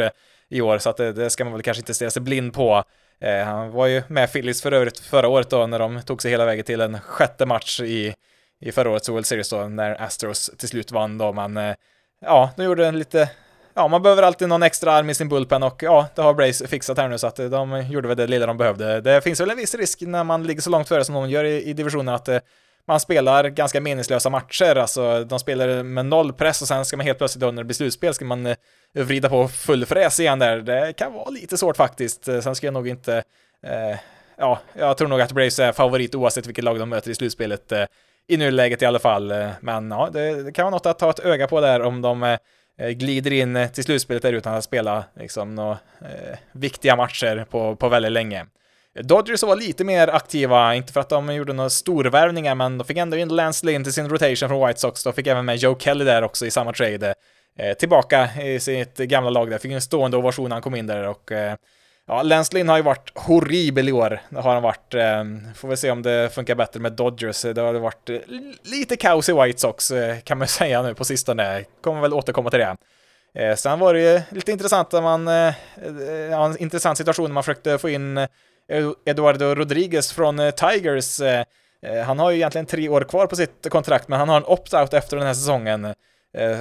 [0.50, 2.84] i år så att det, det ska man väl kanske inte stirra sig blind på.
[3.22, 6.32] Eh, han var ju med Phillies för övrigt förra året då när de tog sig
[6.32, 8.14] hela vägen till en sjätte match i,
[8.62, 11.76] i förra årets World Series då när Astros till slut vann då, men eh,
[12.22, 13.30] ja, de gjorde en lite
[13.74, 16.68] Ja, man behöver alltid någon extra arm i sin bullpen och ja, det har Brace
[16.68, 19.02] fixat här nu så att eh, de gjorde väl det lilla de behövde.
[19.02, 21.44] Det finns väl en viss risk när man ligger så långt före som de gör
[21.44, 22.40] i, i divisionen att eh,
[22.88, 27.06] man spelar ganska meningslösa matcher, alltså de spelar med noll press och sen ska man
[27.06, 28.56] helt plötsligt under slutspel ska man eh,
[28.94, 30.58] vrida på full fräs igen där.
[30.58, 32.28] Det kan vara lite svårt faktiskt.
[32.28, 33.24] Eh, sen ska jag nog inte,
[33.64, 34.00] eh,
[34.38, 37.72] ja, jag tror nog att Braves är favorit oavsett vilket lag de möter i slutspelet
[37.72, 37.86] eh,
[38.28, 39.32] i nuläget i alla fall.
[39.32, 42.02] Eh, men ja, det, det, kan vara något att ta ett öga på där om
[42.02, 45.78] de eh, glider in till slutspelet där utan att spela liksom några
[46.52, 48.46] viktiga matcher på, på väldigt länge.
[49.00, 52.98] Dodgers var lite mer aktiva, inte för att de gjorde några storvärvningar, men de fick
[52.98, 55.04] ändå in Lance Lynn till sin rotation från White Sox.
[55.04, 57.14] De fick även med Joe Kelly där också i samma trade.
[57.58, 59.58] Eh, tillbaka i sitt gamla lag där.
[59.58, 61.56] Fick en stående ovation när han kom in där och eh,
[62.08, 64.22] Ja, Lance Lynn har ju varit horribel i år.
[64.30, 64.94] Det har han varit.
[64.94, 65.24] Eh,
[65.56, 67.42] får vi se om det funkar bättre med Dodgers.
[67.42, 68.10] Det har varit
[68.64, 69.92] lite kaos i White Sox
[70.24, 71.64] kan man säga nu på sistone.
[71.82, 72.76] Kommer väl återkomma till det.
[73.34, 75.54] Eh, sen var det ju lite intressant när man, eh,
[76.32, 78.28] ja, en intressant situation när man försökte få in eh,
[79.06, 81.22] Eduardo Rodriguez från eh, Tigers.
[81.22, 81.44] Eh,
[81.82, 84.44] eh, han har ju egentligen tre år kvar på sitt kontrakt, men han har en
[84.44, 85.94] opt-out efter den här säsongen.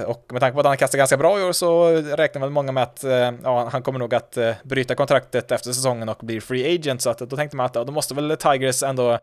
[0.05, 2.71] Och med tanke på att han kastar ganska bra i år så räknar väl många
[2.71, 3.05] med att
[3.43, 7.17] ja, han kommer nog att bryta kontraktet efter säsongen och blir free agent, så att
[7.17, 9.19] då tänkte man att ja, då måste väl Tigers ändå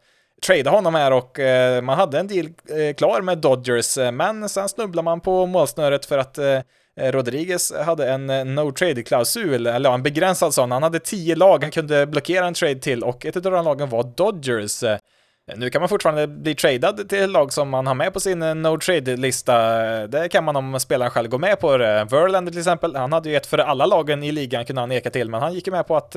[0.47, 1.38] trada honom här och
[1.83, 2.49] man hade en deal
[2.95, 6.38] klar med Dodgers, men sen snubblar man på målsnöret för att
[6.98, 10.70] Eh, Rodriguez hade en eh, no trade-klausul, eller en begränsad sån.
[10.70, 13.88] Han hade tio lag han kunde blockera en trade till och ett av de lagen
[13.88, 14.82] var Dodgers.
[14.82, 14.98] Eh,
[15.56, 18.78] nu kan man fortfarande bli tradad till lag som man har med på sin no
[18.78, 19.56] trade-lista.
[20.06, 22.04] Det kan man om spelaren själv går med på det.
[22.11, 25.11] Verlander till exempel, han hade ju ett för alla lagen i ligan kunde han neka
[25.11, 26.16] till, men han gick ju med på att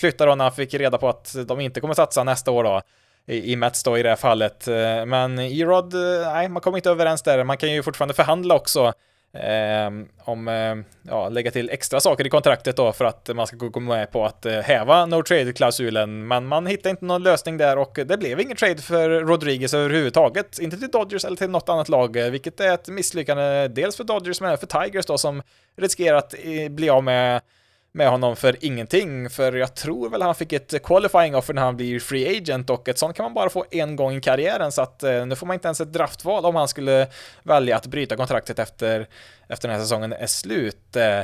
[0.00, 2.82] flytta då när han fick reda på att de inte kommer satsa nästa år då
[3.26, 4.66] i Mets då i det här fallet.
[5.06, 7.44] Men E-Rod, nej, man kommer inte överens där.
[7.44, 8.92] Man kan ju fortfarande förhandla också
[9.32, 13.56] Ehm, om eh, ja, lägga till extra saker i kontraktet då för att man ska
[13.56, 16.28] gå med på att eh, häva no trade-klausulen.
[16.28, 20.58] Men man hittade inte någon lösning där och det blev ingen trade för Rodriguez överhuvudtaget.
[20.58, 24.04] Inte till Dodgers eller till något annat lag, eh, vilket är ett misslyckande dels för
[24.04, 25.42] Dodgers men även för Tigers då som
[25.76, 27.40] riskerar att eh, bli av med
[27.98, 31.76] med honom för ingenting, för jag tror väl han fick ett qualifying offer när han
[31.76, 34.82] blir free agent och ett sånt kan man bara få en gång i karriären så
[34.82, 37.06] att eh, nu får man inte ens ett draftval om han skulle
[37.42, 39.06] välja att bryta kontraktet efter,
[39.48, 40.96] efter den här säsongen är slut.
[40.96, 41.22] Eh,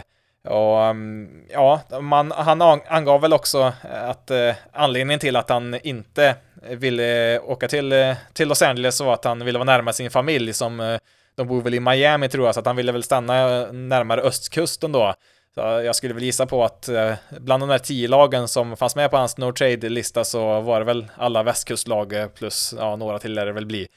[0.53, 5.79] och mm, ja, man, han angav väl också eh, att eh, anledningen till att han
[5.83, 6.37] inte
[6.71, 10.99] ville åka till, till Los Angeles var att han ville vara närmare sin familj som
[11.37, 14.93] de bor väl i Miami tror jag, så att han ville väl stanna närmare östkusten
[14.93, 15.15] då.
[15.55, 18.97] Så jag skulle väl gissa på att eh, bland de där tio lagen som fanns
[18.97, 23.19] med på hans no trade-lista så var det väl alla västkustlag eh, plus ja, några
[23.19, 23.89] till lär det väl bli.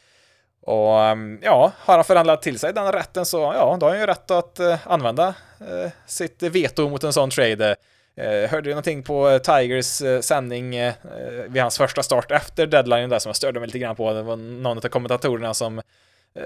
[0.62, 4.00] Och ehm, ja, har han förhandlat till sig den rätten så ja, då har han
[4.00, 5.34] ju rätt att eh, använda
[6.06, 7.76] sitt veto mot en sån trade.
[8.16, 10.72] Eh, hörde ju någonting på Tigers sändning sändning
[11.48, 14.14] vid hans första start efter deadline där som jag störde mig lite grann på.
[14.14, 15.82] Det var någon av kommentatorerna som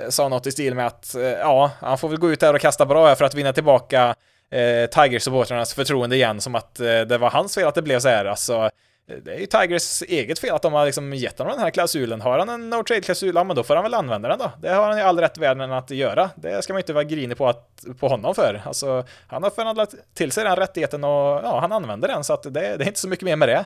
[0.10, 2.86] sa något i stil med att ja, han får väl gå ut där och kasta
[2.86, 4.16] bra här för att vinna tillbaka
[4.52, 8.10] eh, Tigers-supportrarnas förtroende igen, som att eh, det var hans fel att det blev så
[8.10, 8.26] här.
[8.26, 8.70] Alltså,
[9.10, 11.72] eh, det är ju Tigers eget fel att de har liksom gett honom den här
[11.72, 12.22] klausulen.
[12.22, 14.52] Har han en no trade-klausul, ja men då får han väl använda den då.
[14.62, 16.30] Det har han ju all rätt världen att göra.
[16.36, 18.62] Det ska man inte vara grinig på, att, på honom för.
[18.66, 22.44] Alltså, han har förhandlat till sig den rättigheten och ja, han använder den, så att
[22.44, 23.66] det, det är inte så mycket mer med det.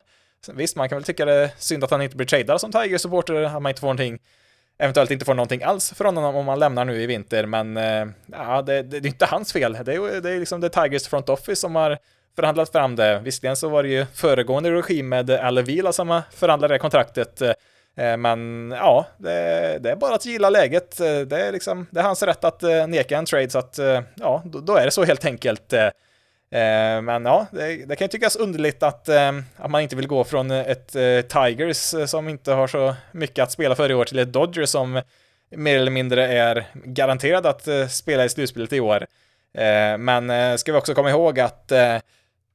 [0.52, 3.42] Visst, man kan väl tycka det är synd att han inte blir tradad som Tigers-supporter,
[3.44, 4.18] att man inte får någonting
[4.78, 8.06] eventuellt inte får någonting alls från honom om han lämnar nu i vinter, men eh,
[8.32, 9.72] ja, det, det, det är inte hans fel.
[9.84, 11.98] Det är, det är liksom det Tigers front office som har
[12.36, 13.20] förhandlat fram det.
[13.24, 18.70] Visserligen så var det ju föregående regim med Alavila som förhandlade det kontraktet, eh, men
[18.76, 21.00] ja, det, det, är bara att gilla läget.
[21.00, 23.78] Eh, det är, liksom, det är hans rätt att neka en trade, så att
[24.14, 25.74] ja, då, då är det så helt enkelt.
[26.50, 30.06] Eh, men ja, det, det, kan ju tyckas underligt att, eh, att man inte vill
[30.06, 34.04] gå från ett eh, Tigers som inte har så mycket att spela för i år
[34.04, 35.02] till ett Dodgers som
[35.50, 39.06] mer eller mindre är garanterad att spela i slutspelet i år.
[39.98, 41.72] Men ska vi också komma ihåg att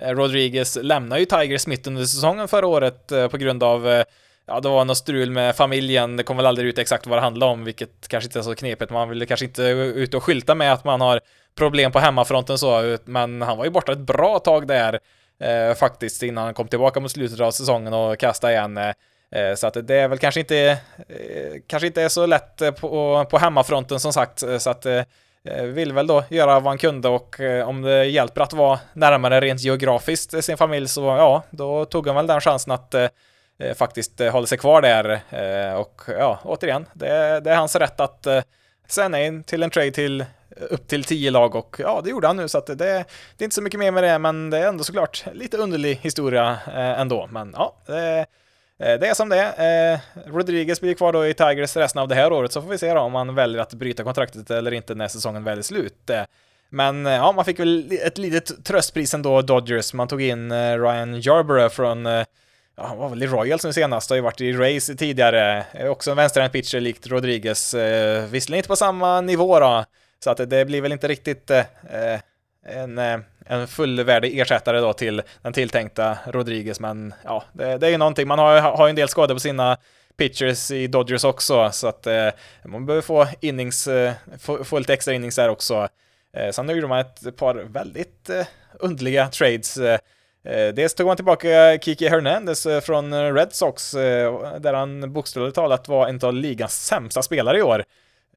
[0.03, 4.03] Rodriguez lämnar ju Tigers mitt under säsongen förra året på grund av
[4.45, 7.21] ja, det var något strul med familjen, det kom väl aldrig ut exakt vad det
[7.21, 10.55] handlade om, vilket kanske inte är så knepigt, man ville kanske inte ut och skylta
[10.55, 11.19] med att man har
[11.55, 14.99] problem på hemmafronten så, men han var ju borta ett bra tag där
[15.41, 18.77] eh, faktiskt innan han kom tillbaka mot slutet av säsongen och kastade igen.
[18.77, 18.93] Eh,
[19.35, 22.71] eh så att det är väl kanske inte, eh, kanske inte är så lätt eh,
[22.71, 25.03] på, på hemmafronten som sagt, eh, så att eh,
[25.63, 29.41] vill väl då göra vad han kunde och eh, om det hjälper att vara närmare
[29.41, 33.09] rent geografiskt sin familj så ja, då tog han väl den chansen att eh,
[33.75, 35.21] faktiskt hålla sig kvar där.
[35.75, 38.27] och ja, återigen, det, det är hans rätt att
[38.87, 40.25] säga nej till en trade till
[40.69, 42.85] upp till tio lag och ja, det gjorde han nu så att det, det
[43.37, 46.57] är inte så mycket mer med det, men det är ändå såklart lite underlig historia
[46.67, 47.29] eh, ändå.
[47.31, 48.25] Men ja, det,
[48.79, 49.93] eh, det är som det är.
[49.93, 52.77] Eh, Rodriguez blir kvar då i Tigers resten av det här året, så får vi
[52.77, 56.09] se då om han väljer att bryta kontraktet eller inte när säsongen väl är slut.
[56.09, 56.23] Eh,
[56.73, 59.93] men ja, man fick väl ett litet tröstpris ändå, Dodgers.
[59.93, 62.25] Man tog in eh, Ryan Yarborough från eh,
[62.77, 65.65] Ja, han var väl i Royals nu senast, har ju varit i Race tidigare.
[65.73, 67.73] Eh, också en vänsterhänt pitcher likt Rodriguez.
[68.29, 69.85] Visserligen inte på samma nivå då,
[70.23, 72.19] så att det blir väl inte riktigt eh, eh
[72.65, 77.91] en, eh, en fullvärdig ersättare då till den tilltänkta Rodriguez, men ja, det, det är
[77.91, 78.27] ju någonting.
[78.27, 79.77] Man har, har ju en del skador på sina
[80.17, 82.29] pitchers i Dodgers också, så att eh,
[82.65, 85.87] man behöver få innings, eh, få, få lite extra innings där också.
[86.33, 88.29] Eh, sen gjorde man ett par väldigt
[88.79, 89.79] underliga trades.
[90.73, 96.19] Dels tog man tillbaka Kiki Hernandez från Red Sox, där han bokstavligt talat var en
[96.23, 97.83] av ligans sämsta spelare i år.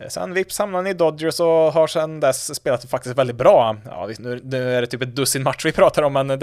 [0.01, 3.77] Eh, sen vips hamnade han i Dodgers och har sedan dess spelat faktiskt väldigt bra.
[3.85, 6.37] Ja, nu, nu är det typ ett dussin matcher vi pratar om, men det,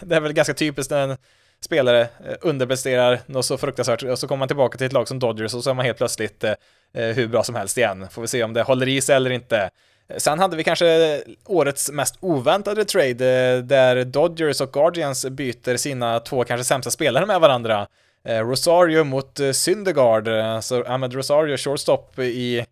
[0.00, 1.16] det är väl ganska typiskt när en
[1.60, 5.18] spelare eh, underpresterar något så fruktansvärt och så kommer man tillbaka till ett lag som
[5.18, 6.52] Dodgers och så är man helt plötsligt eh,
[6.94, 8.06] eh, hur bra som helst igen.
[8.10, 9.70] Får vi se om det håller i sig eller inte.
[10.08, 16.20] Eh, sen hade vi kanske årets mest oväntade trade där Dodgers och Guardians byter sina
[16.20, 17.86] två kanske sämsta spelare med varandra.
[18.28, 22.66] Rosario mot Syndergaard, alltså Ahmed Rosario, shortstop i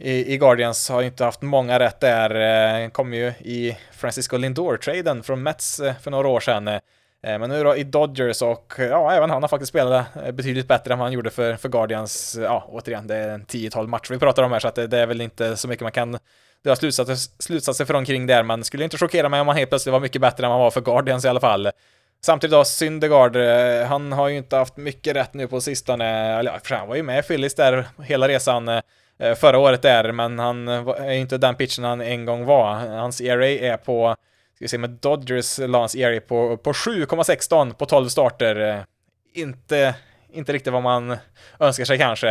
[0.00, 2.34] i, i Guardians har ju inte haft många rätt där.
[2.84, 6.68] Eh, kom ju i Francisco Lindor-traden från Mets eh, för några år sedan.
[6.68, 6.78] Eh,
[7.22, 10.98] men nu då i Dodgers och ja, även han har faktiskt spelat betydligt bättre än
[10.98, 12.38] vad han gjorde för, för Guardians.
[12.42, 14.98] Ja, återigen, det är en 10-12 matcher vi pratar om här så att det, det,
[14.98, 16.18] är väl inte så mycket man kan
[16.64, 18.42] dra slutsatser, slutsatser från kring där.
[18.42, 20.70] Man skulle inte chockera mig om han helt plötsligt var mycket bättre än man var
[20.70, 21.70] för Guardians i alla fall.
[22.24, 23.36] Samtidigt då, Syndergaard,
[23.86, 26.38] han har ju inte haft mycket rätt nu på sistone.
[26.38, 28.80] Eller ja, han var ju med i Phillies där hela resan
[29.18, 32.74] Eh, förra året där, men han är inte den pitchen han en gång var.
[32.74, 34.16] Hans ERA är på
[34.58, 38.56] Ska vi se, med Dodgers hans ERA på, på 7,16 på 12 starter.
[38.60, 38.82] Eh,
[39.34, 39.94] inte,
[40.32, 41.16] inte riktigt vad man
[41.60, 42.28] önskar sig kanske.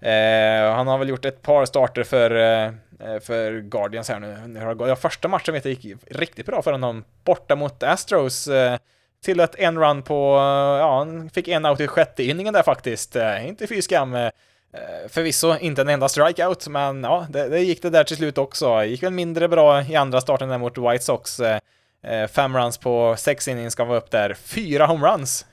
[0.00, 4.60] Eh, han har väl gjort ett par starter för, eh, för Guardians här nu.
[4.88, 7.04] Ja, första matchen vet jag gick riktigt bra för honom.
[7.24, 8.48] Borta mot Astros.
[8.48, 8.78] Eh,
[9.24, 10.36] till ett en run på,
[10.80, 13.16] ja, han fick en out i sjätte inningen där faktiskt.
[13.16, 14.14] Eh, inte fy skam.
[14.14, 14.30] Eh,
[14.72, 18.38] Eh, förvisso inte en enda strikeout, men ja, det, det, gick det där till slut
[18.38, 18.84] också.
[18.84, 21.40] Gick väl mindre bra i andra starten där mot White Sox.
[21.40, 21.60] Eh,
[22.02, 24.34] eh, fem runs på sex innings ska vara upp där.
[24.34, 25.46] Fyra homeruns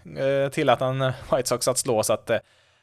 [0.51, 0.99] till att han
[1.31, 2.31] White Sox att slå, så att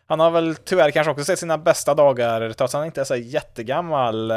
[0.06, 3.04] han har väl tyvärr kanske också sett sina bästa dagar, trots att han inte är
[3.04, 4.32] så jättegammal.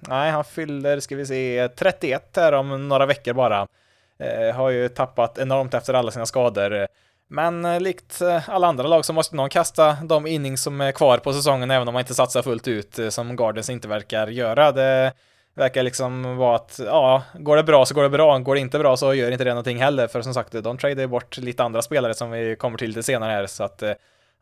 [0.00, 3.66] Nej, han fyller, ska vi se, 31 här om några veckor bara.
[4.54, 6.86] Har ju tappat enormt efter alla sina skador.
[7.32, 10.92] Men eh, likt eh, alla andra lag så måste någon kasta de innings som är
[10.92, 14.26] kvar på säsongen även om man inte satsar fullt ut eh, som Gardens inte verkar
[14.26, 14.72] göra.
[14.72, 15.12] Det
[15.54, 18.78] verkar liksom vara att, ja, går det bra så går det bra, går det inte
[18.78, 21.82] bra så gör inte det någonting heller, för som sagt, de tradar bort lite andra
[21.82, 23.82] spelare som vi kommer till lite senare här, så att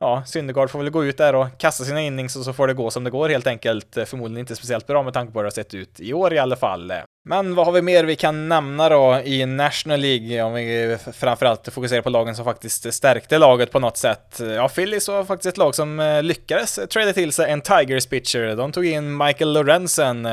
[0.00, 2.74] ja, Syndergaard får väl gå ut där och kasta sina innings och så får det
[2.74, 3.96] gå som det går helt enkelt.
[3.96, 6.34] Eh, förmodligen inte speciellt bra med tanke på hur det har sett ut i år
[6.34, 6.90] i alla fall.
[6.90, 10.98] Eh, men vad har vi mer vi kan nämna då i National League, om vi
[11.12, 14.40] framförallt fokuserar på lagen som faktiskt stärkte laget på något sätt?
[14.40, 18.56] Eh, ja, Phillies var faktiskt ett lag som lyckades trada till sig en Tigers pitcher.
[18.56, 20.28] De tog in Michael Lorenzen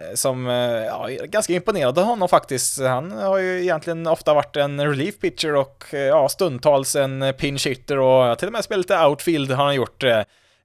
[0.00, 0.54] Eh, som, eh,
[0.84, 2.80] ja, ganska imponerad av honom faktiskt.
[2.80, 7.66] Han har ju egentligen ofta varit en relief pitcher och eh, ja, stundtals en pinch
[7.66, 10.02] hitter och till och med spelat lite outfield har han gjort.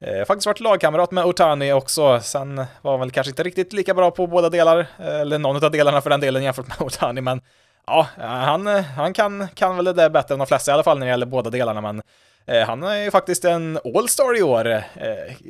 [0.01, 3.93] Eh, faktiskt varit lagkamrat med Otani också, sen var han väl kanske inte riktigt lika
[3.93, 7.41] bra på båda delar, eller någon av delarna för den delen jämfört med Otani, men
[7.87, 10.99] ja, han, han kan, kan väl det där bättre än de flesta i alla fall
[10.99, 12.01] när det gäller båda delarna, men
[12.45, 14.67] eh, han är ju faktiskt en All-Star i år.
[14.71, 14.83] Eh,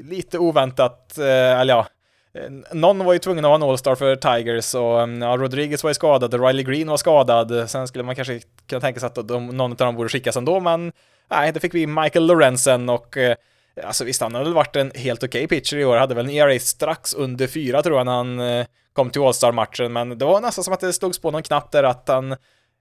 [0.04, 1.88] lite oväntat, eller ja,
[2.34, 5.84] Eh, någon var ju tvungen att ha en All-Star för Tigers och mm, ja, Rodriguez
[5.84, 7.70] var ju skadad, Riley Green var skadad.
[7.70, 10.60] Sen skulle man kanske kunna tänka sig att de, någon av dem borde skickas ändå,
[10.60, 10.92] men
[11.30, 13.36] nej, det fick vi Michael Lorenzen och eh,
[13.84, 16.26] alltså visst, han hade väl varit en helt okej okay pitcher i år, hade väl
[16.26, 20.26] en ERA strax under fyra tror jag när han eh, kom till All-Star-matchen, men det
[20.26, 22.36] var nästan som att det slogs på någon knapp där att han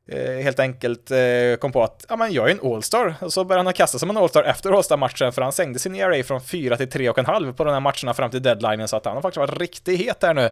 [0.08, 3.14] Eh, helt enkelt eh, kom på att ja, men jag är en All-Star.
[3.20, 6.22] Och så började han kasta som en All-Star efter All-Star-matchen, för han sänkte sin ERA
[6.22, 9.22] från 4 till 3,5 på de här matcherna fram till deadlinen, så att han har
[9.22, 10.50] faktiskt varit riktigt het här nu.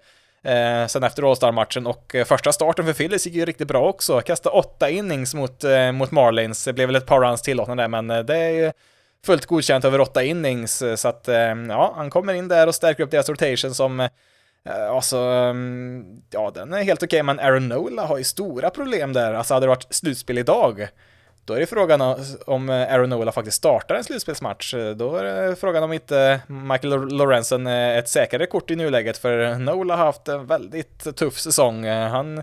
[0.51, 4.21] Eh, sen efter All-Star-matchen och eh, första starten för Phillies gick ju riktigt bra också.
[4.21, 6.65] Kastade åtta innings mot, eh, mot Marlins.
[6.65, 8.73] Det blev väl ett par runs tillåtna där, men eh, det är ju
[9.27, 10.83] fullt godkänt över åtta innings.
[10.97, 11.37] Så att eh,
[11.69, 14.09] ja, han kommer in där och stärker upp deras rotation som Eh,
[14.67, 18.71] Eh, alltså, ehm, ja den är helt okej, okay, men Aaron Nola har ju stora
[18.71, 19.35] problem där.
[19.35, 20.89] Alltså hade det varit slutspel idag,
[21.45, 22.01] då är det frågan
[22.47, 24.75] om Aaron Nola faktiskt startar en slutspelsmatch.
[24.75, 29.19] Eh, då är det frågan om inte Michael Lorenzen är ett säkrare kort i nuläget,
[29.19, 31.87] för Nola har haft en väldigt tuff säsong.
[31.87, 32.43] Han,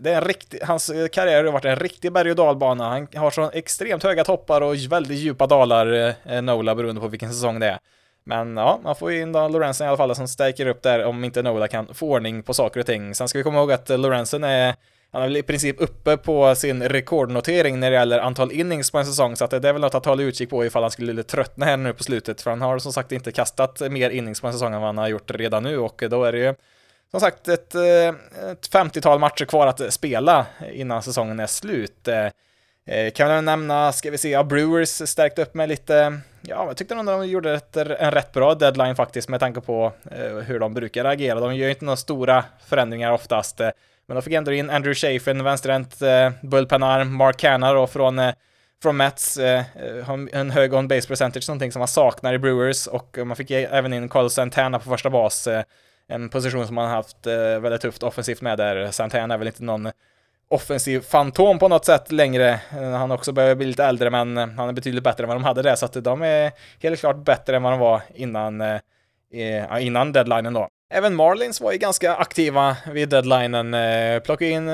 [0.00, 2.88] det är en riktig, hans karriär har varit en riktig berg och dalbana.
[2.88, 7.60] Han har så extremt höga toppar och väldigt djupa dalar, Nola, beroende på vilken säsong
[7.60, 7.78] det är.
[8.26, 11.04] Men ja, man får ju in då Lorenzen i alla fall som stärker upp där
[11.04, 13.14] om inte Noda kan få ordning på saker och ting.
[13.14, 14.74] Sen ska vi komma ihåg att Lorenzen är
[15.16, 18.98] han är väl i princip uppe på sin rekordnotering när det gäller antal innings på
[18.98, 21.22] en säsong, så att det är väl något att hålla utkik på ifall han skulle
[21.22, 24.46] tröttna här nu på slutet, för han har som sagt inte kastat mer innings på
[24.46, 26.54] en säsong än vad han har gjort redan nu, och då är det ju
[27.10, 28.08] som sagt ett, eh,
[28.50, 32.08] ett 50-tal matcher kvar att spela innan säsongen är slut.
[32.08, 36.76] Eh, kan jag nämna, ska vi se, ja, Brewers stärkte upp med lite, ja, jag
[36.76, 40.58] tyckte nog de gjorde ett, en rätt bra deadline faktiskt med tanke på eh, hur
[40.58, 41.40] de brukar agera.
[41.40, 43.70] De gör ju inte några stora förändringar oftast, eh,
[44.06, 48.18] men de fick ändå in Andrew Schaefer, en vänsterhänt eh, bullpenarm, Mark Canna då från
[48.18, 48.34] eh,
[48.82, 52.86] från Mets, eh, eh en hög on base percentage, någonting som man saknar i Brewers
[52.86, 55.62] och man fick även in Carl Santana på första bas, eh,
[56.08, 58.90] en position som man haft eh, väldigt tufft offensivt med där.
[58.90, 59.90] Santana är väl inte någon
[60.48, 62.60] offensiv fantom på något sätt längre.
[62.70, 65.36] Eh, han också börjar bli lite äldre, men eh, han är betydligt bättre än vad
[65.36, 68.60] de hade det, så att de är helt klart bättre än vad de var innan,
[68.60, 68.80] eh,
[69.32, 70.68] eh innan deadlinen då.
[70.90, 73.76] Även Marlins var ju ganska aktiva vid deadlinen.
[74.22, 74.70] Plockade in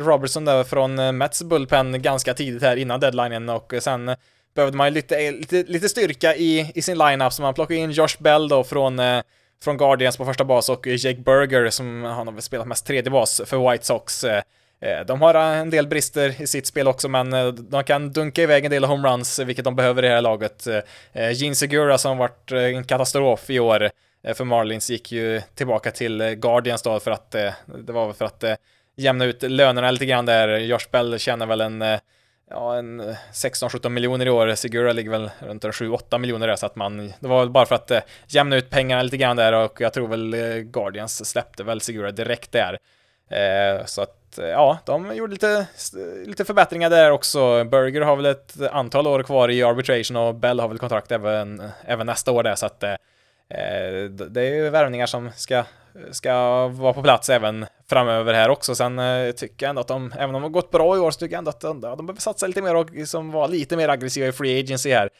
[0.00, 4.16] Robertson där från Mets bullpen ganska tidigt här innan deadlinen och sen
[4.54, 7.90] behövde man ju lite, lite, lite styrka i, i sin lineup så man plockade in
[7.90, 9.00] Josh Bell då från,
[9.64, 13.10] från Guardians på första bas och Jake Berger som han har väl spelat mest tredje
[13.10, 14.24] bas för White Sox.
[14.82, 18.42] Eh, de har en del brister i sitt spel också, men eh, de kan dunka
[18.42, 20.66] iväg en del homeruns, vilket de behöver i det här laget.
[21.12, 23.90] Eh, Gene Segura som varit en katastrof i år
[24.34, 28.44] för Marlins gick ju tillbaka till Guardians då för att det var för att
[28.96, 30.58] jämna ut lönerna lite grann där.
[30.58, 31.84] Josh Bell tjänar väl en
[32.52, 33.00] ja, en
[33.32, 34.54] 16-17 miljoner i år.
[34.54, 37.74] Segura ligger väl runt 7-8 miljoner där, så att man, det var väl bara för
[37.74, 41.64] att eh, jämna ut pengarna lite grann där och jag tror väl eh, Guardians släppte
[41.64, 42.78] väl Segura direkt där.
[43.30, 45.66] Eh, så att Eh, ja, de gjorde lite,
[46.26, 47.64] lite förbättringar där också.
[47.64, 51.62] Burger har väl ett antal år kvar i arbitration och Bell har väl kontrakt även,
[51.84, 52.84] även nästa år där, så att
[53.52, 55.64] Eh, eh det är ju värvningar som ska,
[56.10, 58.74] ska vara på plats även framöver här också.
[58.74, 61.10] Sen eh, tycker jag ändå att de, även om de har gått bra i år,
[61.10, 63.76] så tycker jag ändå att de, de behöver satsa lite mer och liksom vara lite
[63.76, 65.10] mer aggressiva i free agency här.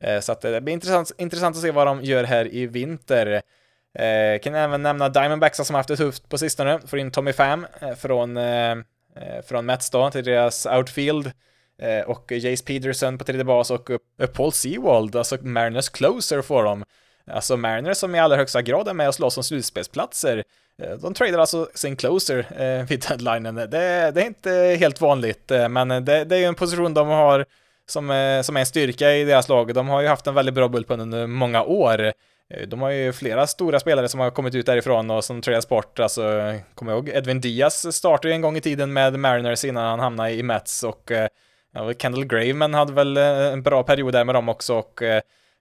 [0.00, 2.66] Eh, så att eh, det blir intressant, intressant att se vad de gör här i
[2.66, 3.42] vinter.
[3.98, 7.66] Eh, kan även nämna Diamondbacks som haft det tufft på sistone, får in Tommy Pham
[7.80, 11.32] eh, från, eh, eh, från Mets då till deras outfield.
[11.82, 13.90] Eh, och Jace Peterson på tredje bas och
[14.32, 16.84] Paul Sewald, alltså Mariners closer får de.
[17.26, 20.44] Alltså Mariners som i allra högsta grad är med och slåss om slutspelsplatser.
[21.02, 23.54] De tradar alltså sin closer eh, vid deadlinen.
[23.54, 27.46] Det, det, är inte helt vanligt, men det, det är ju en position de har
[27.86, 29.74] som, som är en styrka i deras lag.
[29.74, 32.12] De har ju haft en väldigt bra bullpen under många år.
[32.52, 35.68] Eh, de har ju flera stora spelare som har kommit ut därifrån och som tradas
[35.68, 35.98] bort.
[35.98, 36.22] Alltså,
[36.74, 40.00] kommer jag ihåg, Edwin Diaz startade ju en gång i tiden med Mariners innan han
[40.00, 41.28] hamnade i Mets och eh,
[41.74, 45.02] ja, Kendall Graveman hade väl eh, en bra period där med dem också och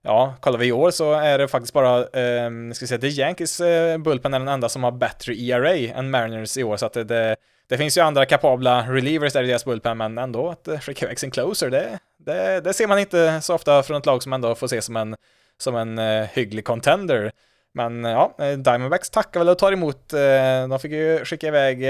[0.03, 3.07] Ja, kollar vi i år så är det faktiskt bara, eh, ska vi säga, The
[3.07, 6.85] Yankees eh, Bullpen är den enda som har bättre ERA än Mariners i år, så
[6.85, 7.35] att det, det,
[7.67, 11.19] det finns ju andra kapabla relievers där i deras Bullpen, men ändå att skicka iväg
[11.19, 14.55] sin closer, det, det, det, ser man inte så ofta från ett lag som ändå
[14.55, 15.15] får se som en,
[15.61, 17.31] som en eh, hygglig contender.
[17.73, 21.47] Men eh, ja, eh, Diamondbacks tackar väl och tar emot, eh, de fick ju skicka
[21.47, 21.83] iväg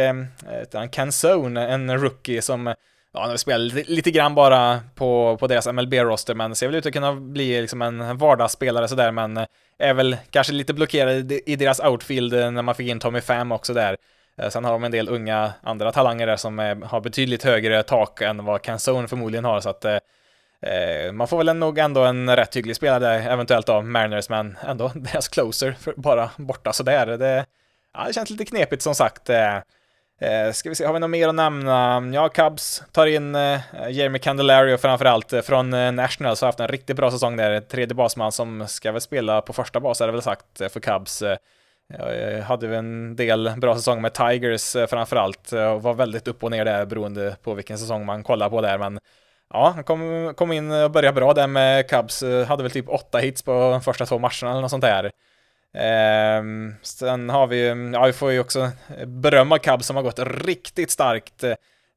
[0.92, 2.76] Ken Zone, en rookie som
[3.14, 6.86] ja, de spelar lite, lite grann bara på, på deras MLB-roster, men ser väl ut
[6.86, 9.46] att kunna bli liksom en vardagsspelare sådär, men
[9.80, 13.52] är väl kanske lite blockerad i, i deras outfield när man fick in Tommy Pham
[13.52, 13.98] också där.
[14.50, 18.22] Sen har de en del unga andra talanger där som är, har betydligt högre tak
[18.22, 19.86] än vad Canzone förmodligen har, så att
[20.66, 24.58] Eh, man får väl nog ändå en rätt hygglig spelare där, eventuellt av Mariners, men
[24.68, 27.06] ändå deras closer bara borta sådär.
[27.06, 27.46] Det,
[27.94, 29.30] ja, det känns lite knepigt som sagt.
[29.30, 29.56] Eh,
[30.22, 32.04] eh, ska vi se, har vi något mer att nämna?
[32.14, 33.60] Ja, Cubs tar in eh,
[33.90, 37.60] Jeremy Candelario framförallt eh, från eh, Nationals, har haft en riktigt bra säsong där.
[37.60, 40.80] Tredje basman som ska väl spela på första bas, är det väl sagt, eh, för
[40.80, 41.24] Cubs.
[42.44, 46.66] Hade vi en del bra säsong med Tigers framförallt, och var väldigt upp och ner
[46.66, 49.00] där beroende på vilken säsong man kollar på där, men
[49.54, 53.18] Ja, han kom, kom in och började bra där med Cubs, hade väl typ åtta
[53.18, 55.12] hits på de första två matcherna eller något sånt där.
[55.74, 56.44] Eh,
[56.82, 58.70] sen har vi, ja vi får ju också
[59.06, 61.44] berömma Cubs som har gått riktigt starkt.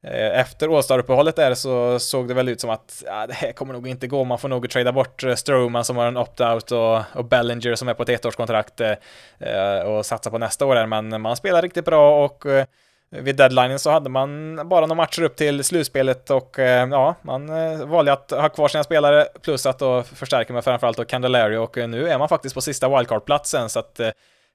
[0.07, 3.73] Eh, efter All-Star-uppehållet där så såg det väl ut som att ja, det här kommer
[3.73, 7.19] nog inte gå, man får nog trada bort eh, Stroman som har en opt-out och,
[7.19, 8.91] och Bellinger som är på ett ettårskontrakt eh,
[9.39, 12.45] eh och satsa på nästa år där, men man spelar riktigt bra och
[13.09, 17.49] vid deadlinen så hade man bara några matcher upp till slutspelet och eh, ja, man
[17.49, 21.57] eh, valde att ha kvar sina spelare plus att då förstärka med framförallt då Candelario
[21.57, 23.99] och eh, nu är man faktiskt på sista wildcard-platsen så att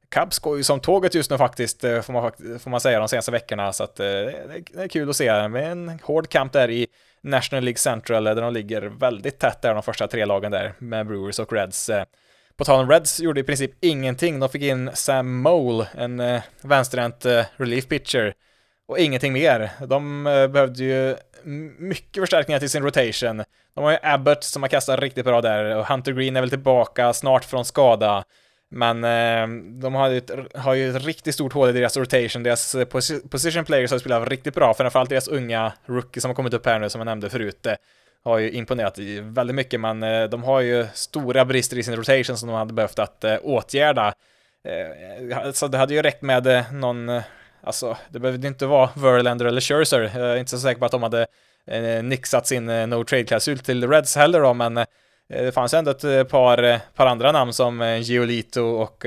[0.09, 3.31] Cubs går ju som tåget just nu faktiskt, får man, får man säga, de senaste
[3.31, 4.35] veckorna, så att det
[4.77, 5.49] är kul att se.
[5.49, 6.87] Med en hård kamp där i
[7.21, 11.07] National League Central, där de ligger väldigt tätt där, de första tre lagen där, med
[11.07, 11.91] Brewers och Reds.
[12.61, 16.43] På tal om Reds gjorde i princip ingenting, de fick in Sam Mole, en eh,
[16.63, 18.35] vänsterhänt eh, relief pitcher,
[18.89, 19.71] och ingenting mer.
[19.87, 21.17] De eh, behövde ju
[21.79, 23.45] mycket förstärkningar till sin rotation.
[23.75, 26.51] De har ju Abbott som har kastat riktigt bra där och Hunter Green är väl
[26.51, 28.25] tillbaka snart från skada.
[28.71, 32.43] Men eh, de har ju, ett, har ju ett riktigt stort hål i deras rotation.
[32.43, 32.85] Deras eh,
[33.31, 36.79] position players har spelat riktigt bra, framförallt deras unga rookie som har kommit upp här
[36.79, 37.67] nu, som jag nämnde förut,
[38.25, 42.37] har ju imponerat väldigt mycket, men eh, de har ju stora brister i sin rotation
[42.37, 44.15] som de hade behövt att eh, åtgärda.
[44.65, 47.21] Eh, så det hade ju räckt med någon,
[47.63, 50.11] alltså det behövde inte vara Verlander eller Scherzer.
[50.15, 51.27] Jag är inte så säker på att de hade
[52.03, 54.75] nixat sin no trade-klausul till Reds heller då, men
[55.29, 59.05] det fanns ändå ett par, par andra namn som Giolito och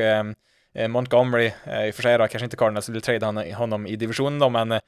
[0.89, 1.45] Montgomery,
[1.87, 4.79] i och för sig då, kanske inte Cardinals vill trade honom i divisionen då, men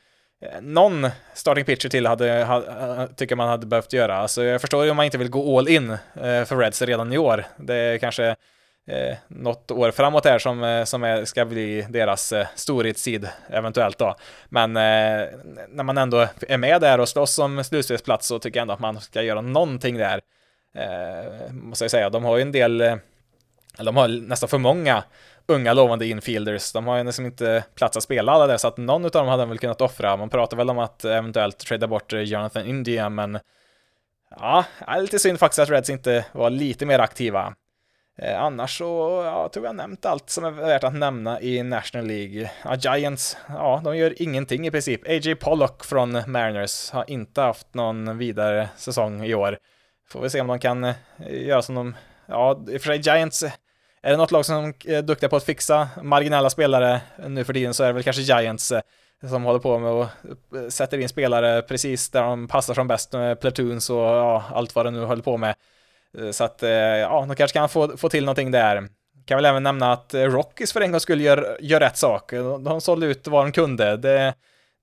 [0.42, 4.18] Eh, någon starting pitcher till hade, hade, tycker man hade behövt göra.
[4.18, 7.14] Alltså jag förstår ju om man inte vill gå all in eh, för Reds redan
[7.14, 7.46] i år.
[7.58, 8.26] Det är kanske
[8.88, 13.98] eh, något år framåt här som, eh, som är, ska bli deras eh, storhetstid eventuellt
[13.98, 14.16] då.
[14.50, 15.28] Men eh,
[15.70, 18.80] när man ändå är med där och slåss om slutspelsplats så tycker jag ändå att
[18.80, 20.22] man ska göra någonting där.
[20.78, 23.00] Eh, måste jag säga, de har ju en del, eller
[23.86, 25.04] de har nästan för många
[25.48, 26.72] unga lovande infielders.
[26.72, 29.28] De har ju liksom inte plats att spela alla där, så att någon av dem
[29.28, 30.18] hade väl kunnat offra.
[30.18, 33.40] Man pratar väl om att eventuellt trada bort eh, Jonathan India, men
[34.40, 37.54] ja, det är lite synd faktiskt att Reds inte var lite mer aktiva.
[38.18, 42.08] Eh, annars så, ja, tror jag nämnt allt som är värt att nämna i National
[42.08, 42.52] League.
[42.64, 45.08] Ja, Giants, ja, de gör ingenting i princip.
[45.08, 45.36] A.J.
[45.36, 49.58] Pollock från Mariners har inte haft någon vidare säsong i år.
[50.10, 50.96] Får vi se om de kan eh,
[51.28, 53.44] göra som de, ja, i och för sig Giants
[54.06, 57.74] är det något lag som är duktiga på att fixa marginella spelare nu för tiden
[57.74, 58.82] så är det väl kanske Giants eh,
[59.30, 60.04] som håller på med och
[60.58, 64.76] eh, sätter in spelare precis där de passar som bäst med platoons och ja, allt
[64.76, 65.56] vad de nu håller på med.
[66.32, 66.62] Så att
[67.02, 68.88] ja, de kanske kan få, få till någonting där.
[69.26, 72.32] Kan väl även nämna att Rockies för en gång skulle gör, gör rätt sak.
[72.60, 73.98] De sålde ut vad de kunde.
[73.98, 74.34] Det,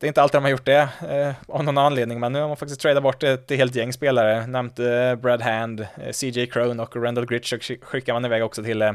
[0.02, 2.48] det är inte alltid de har gjort det eh, av någon anledning, men nu har
[2.48, 4.46] man faktiskt tradat bort ett, ett helt gäng spelare.
[4.46, 8.82] Nämnt eh, Brad Hand, eh, CJ Crone och Randall Gritch skickar man iväg också till
[8.82, 8.92] eh,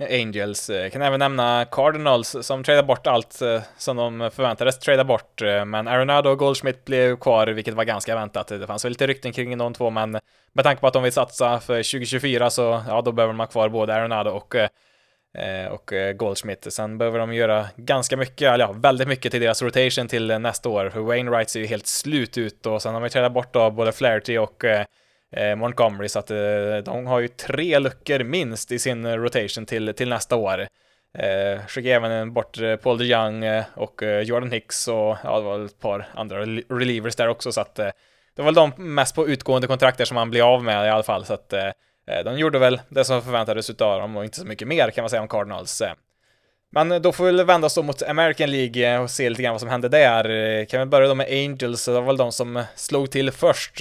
[0.00, 0.70] Angels.
[0.70, 5.42] Jag kan även nämna Cardinals som tradar bort allt eh, som de förväntades trada bort,
[5.42, 8.48] eh, men Arenado och Goldschmidt blev kvar, vilket var ganska väntat.
[8.48, 10.10] Det fanns väl lite rykten kring de två, men
[10.52, 13.46] med tanke på att de vill satsa för 2024 så, ja, då behöver de ha
[13.46, 14.54] kvar både Arenado och
[15.38, 16.72] Eh, och eh, Goldschmidt.
[16.72, 20.38] Sen behöver de göra ganska mycket, eller ja, väldigt mycket till deras rotation till eh,
[20.38, 23.56] nästa år, för Wainwright ser ju helt slut ut och sen har vi trädat bort
[23.56, 24.64] av både Flaherty och
[25.56, 26.26] Montgomery, så att
[26.84, 30.60] de har ju tre luckor minst i sin rotation till, till nästa år.
[31.18, 36.08] Eh, skickade även bort Paul DeJoung och Jordan Hicks och ja, det var ett par
[36.14, 37.92] andra relievers där också, så att det
[38.42, 41.24] var väl de mest på utgående kontrakter som han blev av med i alla fall,
[41.24, 41.70] så att eh,
[42.08, 45.02] Eh, de gjorde väl det som förväntades utav dem och inte så mycket mer kan
[45.02, 45.80] man säga om Cardinals.
[45.80, 45.92] Eh.
[46.70, 49.42] Men eh, då får vi väl vända oss då mot American League och se lite
[49.42, 50.64] grann vad som hände där.
[50.64, 53.80] Kan vi börja då med Angels, det var väl de som slog till först.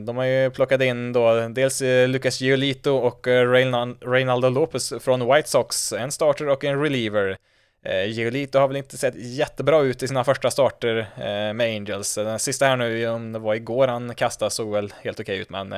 [0.00, 3.26] De har ju plockat in då dels Lucas Giolito och
[4.00, 7.36] Reynaldo Lopez från White Sox, en starter och en reliever.
[8.06, 11.06] Giolito har väl inte sett jättebra ut i sina första starter
[11.52, 12.14] med Angels.
[12.14, 15.50] Den sista här nu, om det var igår han kastade, såg väl helt okej ut,
[15.50, 15.74] men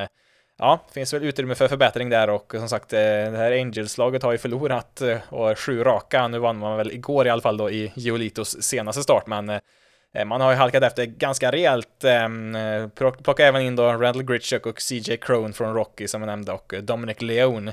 [0.58, 4.32] ja, finns väl utrymme för förbättring där och som sagt, eh, det här Angels-laget har
[4.32, 6.28] ju förlorat eh, och sju raka.
[6.28, 10.24] Nu vann man väl igår i alla fall då i Giolitos senaste start, men eh,
[10.24, 12.04] man har ju halkat efter ganska rejält.
[12.04, 12.56] Ehm,
[12.94, 16.74] Plocka även in då Randall Gritchuk och CJ Crone från Rocky som jag nämnde och
[16.82, 17.72] Dominic Leone,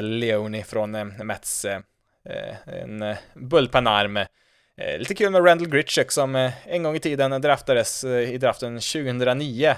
[0.00, 0.90] Leone från
[1.22, 1.66] Mets,
[2.66, 4.18] en bullpanarm.
[4.98, 9.74] Lite kul med Randall Gritchuk som en gång i tiden draftades i draften 2009.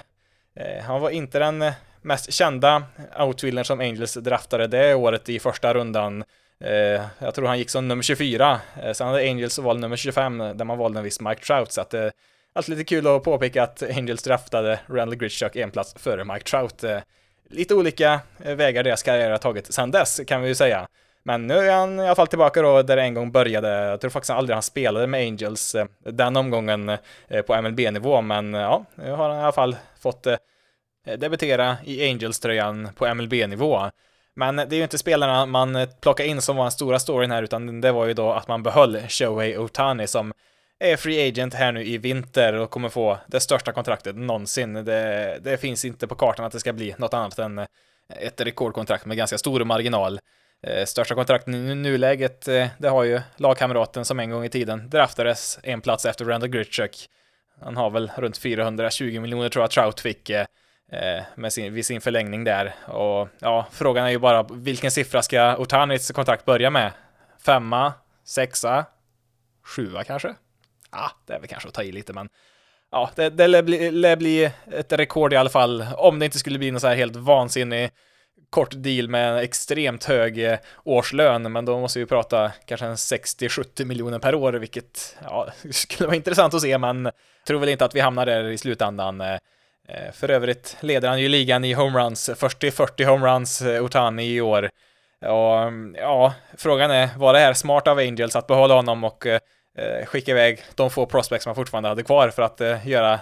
[0.82, 1.72] Han var inte den
[2.02, 2.82] mest kända
[3.18, 6.24] outfieldern som Angels draftade det året i första rundan
[6.64, 8.60] Eh, jag tror han gick som nummer 24.
[8.82, 11.72] Eh, sen hade Angels valt nummer 25 där man valde en viss Mike Trout.
[11.72, 12.12] Så att det eh, är
[12.52, 16.84] alltid lite kul att påpeka att Angels draftade Randall Gritchuk en plats före Mike Trout.
[16.84, 16.98] Eh,
[17.50, 20.88] lite olika eh, vägar deras karriär har tagit sen dess kan vi ju säga.
[21.22, 23.68] Men nu är han i alla fall tillbaka då där det en gång började.
[23.68, 26.96] Jag tror faktiskt aldrig han spelade med Angels eh, den omgången
[27.46, 30.26] på MLB-nivå, men ja, nu har han i alla fall fått
[31.06, 33.90] Eh, debutera i Angels-tröjan på MLB-nivå.
[34.34, 37.30] Men det är ju inte spelarna man eh, plockar in som var den stora storyn
[37.30, 40.32] här, utan det var ju då att man behöll Shohei Otani som
[40.78, 44.72] är free agent här nu i vinter och kommer få det största kontraktet någonsin.
[44.74, 47.66] Det, det finns inte på kartan att det ska bli något annat än eh,
[48.08, 50.20] ett rekordkontrakt med ganska stor marginal.
[50.84, 52.44] Största kontrakten i nuläget,
[52.78, 57.08] det har ju lagkamraten som en gång i tiden draftades en plats efter Randall Gritchuk.
[57.60, 60.30] Han har väl runt 420 miljoner tror jag Trout fick
[60.92, 62.74] Eh, med sin, vid sin förlängning där.
[62.86, 66.92] Och ja, frågan är ju bara vilken siffra ska Otanits kontrakt börja med?
[67.44, 67.92] Femma?
[68.24, 68.84] Sexa?
[69.64, 70.34] Sjua kanske?
[70.92, 72.28] Ja, det är väl kanske att ta i lite, men
[72.90, 76.38] ja, det, det lär, bli, lär bli ett rekord i alla fall, om det inte
[76.38, 77.90] skulle bli någon så här helt vansinnig
[78.50, 82.94] kort deal med en extremt hög eh, årslön, men då måste vi prata kanske en
[82.94, 87.10] 60-70 miljoner per år, vilket ja, skulle vara intressant att se, men
[87.46, 89.20] tror väl inte att vi hamnar där i slutändan.
[89.20, 89.38] Eh.
[89.88, 94.34] Eh, för övrigt leder han ju ligan i homeruns, först till 40 homeruns, eh, Otani
[94.34, 94.70] i år.
[95.26, 99.26] Och mm, ja, frågan är, var det här smart av Angels att behålla honom och
[99.26, 99.40] eh,
[99.78, 103.20] eh skicka iväg de få prospects man fortfarande hade kvar för att eh, göra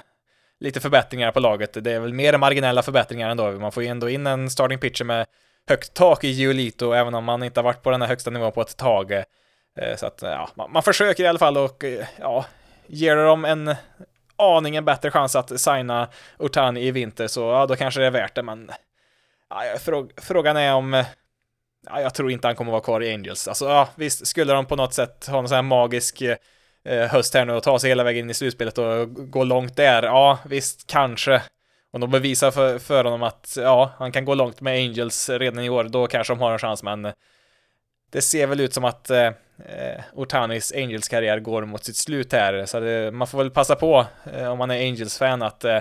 [0.60, 1.84] lite förbättringar på laget.
[1.84, 3.50] Det är väl mer marginella förbättringar ändå.
[3.50, 5.26] Man får ju ändå in en starting pitcher med
[5.68, 8.52] högt tak i Giolito, även om man inte har varit på den här högsta nivån
[8.52, 9.12] på ett tag.
[9.12, 11.84] Eh, så att, ja, man, man, försöker i alla fall och,
[12.20, 12.44] ja,
[12.86, 13.74] ger dem en
[14.38, 16.08] aningen bättre chans att signa
[16.38, 18.70] Otani i vinter, så ja, då kanske det är värt det, men
[19.50, 21.04] ja, frågan är om
[21.86, 23.48] ja, jag tror inte han kommer vara kvar i Angels.
[23.48, 26.22] Alltså, ja, visst, skulle de på något sätt ha någon sån här magisk
[26.84, 29.76] eh, höst här nu och ta sig hela vägen in i slutspelet och gå långt
[29.76, 31.42] där, ja, visst, kanske.
[31.90, 35.64] Om de bevisar för, för honom att, ja, han kan gå långt med Angels redan
[35.64, 37.12] i år, då kanske de har en chans, men
[38.10, 39.26] det ser väl ut som att eh,
[39.66, 44.06] eh, Otanis Angels-karriär går mot sitt slut här, så det, man får väl passa på,
[44.32, 45.80] eh, om man är Angels-fan, att eh,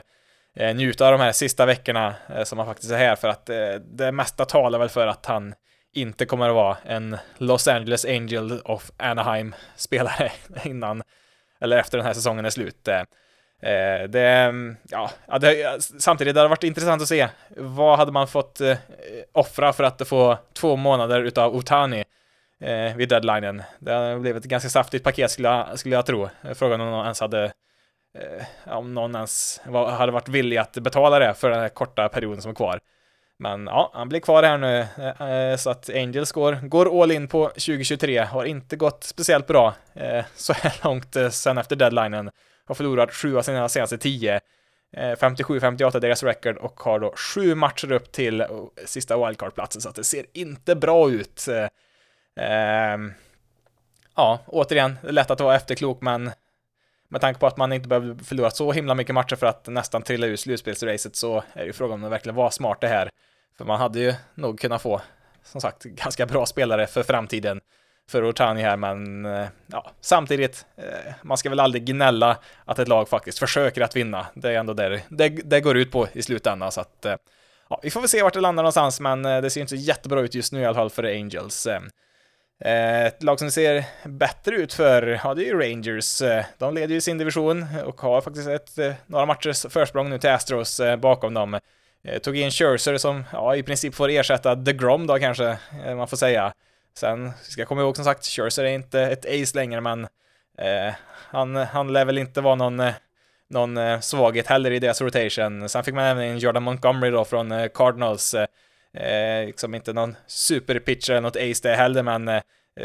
[0.56, 3.50] eh njuta av de här sista veckorna eh, som han faktiskt är här, för att
[3.50, 5.54] eh, det mesta talar väl för att han
[5.94, 10.32] inte kommer att vara en Los Angeles Angel of Anaheim-spelare
[10.64, 11.04] innan,
[11.60, 12.88] eller efter den här säsongen är slut.
[12.88, 13.02] Eh.
[13.62, 14.54] Eh, det,
[14.90, 17.28] ja, det, samtidigt det hade varit intressant att se
[17.58, 18.78] vad hade man fått eh,
[19.32, 22.04] offra för att få två månader utav Otani
[22.62, 23.64] eh, vid deadlinen.
[23.80, 26.30] Det hade blivit ett ganska saftigt paket skulle jag, skulle jag tro.
[26.56, 27.52] Frågan om någon ens hade
[28.18, 32.10] eh, om någon ens var, hade varit villig att betala det för den här korta
[32.10, 32.80] perioden som är kvar.
[33.40, 37.12] Men ja, han blir kvar här nu, eh, eh så att Angels går, går all
[37.12, 41.76] in på 2023, har inte gått speciellt bra eh, så här långt eh, sen efter
[41.76, 42.30] deadlinen.
[42.68, 44.40] Har förlorat sju av sina senaste tio.
[44.94, 48.48] Eh, 57-58 deras record och har då sju matcher upp till eh,
[48.86, 51.48] sista wildcard-platsen, så att det ser inte bra ut.
[51.48, 51.68] Eh,
[52.46, 53.14] ehm,
[54.16, 56.32] ja, återigen, det är lätt att vara efterklok, men
[57.10, 60.02] med tanke på att man inte behöver förlora så himla mycket matcher för att nästan
[60.02, 63.10] trilla ur slutspelsracet så är det ju frågan om det verkligen var smart det här.
[63.58, 65.02] För man hade ju nog kunnat få,
[65.44, 67.62] som sagt, ganska bra spelare för framtiden
[68.10, 72.88] för Otani här, men eh, ja, samtidigt, eh, man ska väl aldrig gnälla att ett
[72.88, 74.26] lag faktiskt försöker att vinna.
[74.34, 77.16] Det är ändå där det, det går ut på i slutändan, så att eh,
[77.70, 80.22] ja, vi får väl se vart det landar någonstans, men det ser inte så jättebra
[80.22, 81.68] ut just nu i alla fall för Angels.
[82.60, 86.22] Ett lag som ser bättre ut för, ja det är ju Rangers.
[86.58, 90.82] De leder ju sin division och har faktiskt ett, några matchers försprång nu till Astros
[91.00, 91.60] bakom dem.
[92.24, 95.58] Tog in Scherzer som ja, i princip får ersätta DeGrom då kanske,
[95.96, 96.54] man får säga.
[96.98, 100.04] Sen ska jag komma ihåg som sagt, Scherzer är inte ett ace längre, men
[100.58, 102.94] eh, han, han lär väl inte vara någon, eh,
[103.50, 105.70] någon eh, svaghet heller i deras rotation.
[105.70, 108.34] Sen fick man även in Jordan Montgomery då från eh, Cardinals.
[108.94, 112.42] Eh, liksom inte någon superpitcher eller något ace det heller, men eh,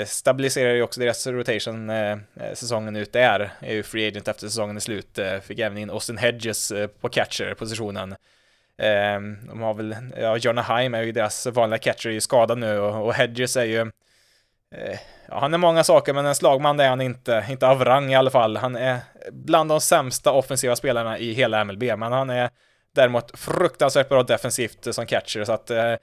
[0.07, 2.17] stabiliserar ju också deras rotation eh,
[2.55, 3.53] säsongen ut där.
[3.61, 5.19] Är ju free agent efter säsongen är slut.
[5.43, 8.15] fick även in Austin Hedges på catcher-positionen.
[8.79, 12.59] Ehm, de har väl, ja, Jonah Heim är ju deras vanliga catcher, är ju skadad
[12.59, 13.81] nu och, och Hedges är ju
[14.75, 14.99] eh,
[15.33, 18.17] Ja, han är många saker, men en slagman är han inte, inte av rang i
[18.17, 18.57] alla fall.
[18.57, 18.99] Han är
[19.31, 22.51] bland de sämsta offensiva spelarna i hela MLB, men han är
[22.95, 25.95] däremot fruktansvärt bra defensivt som catcher, så att eh,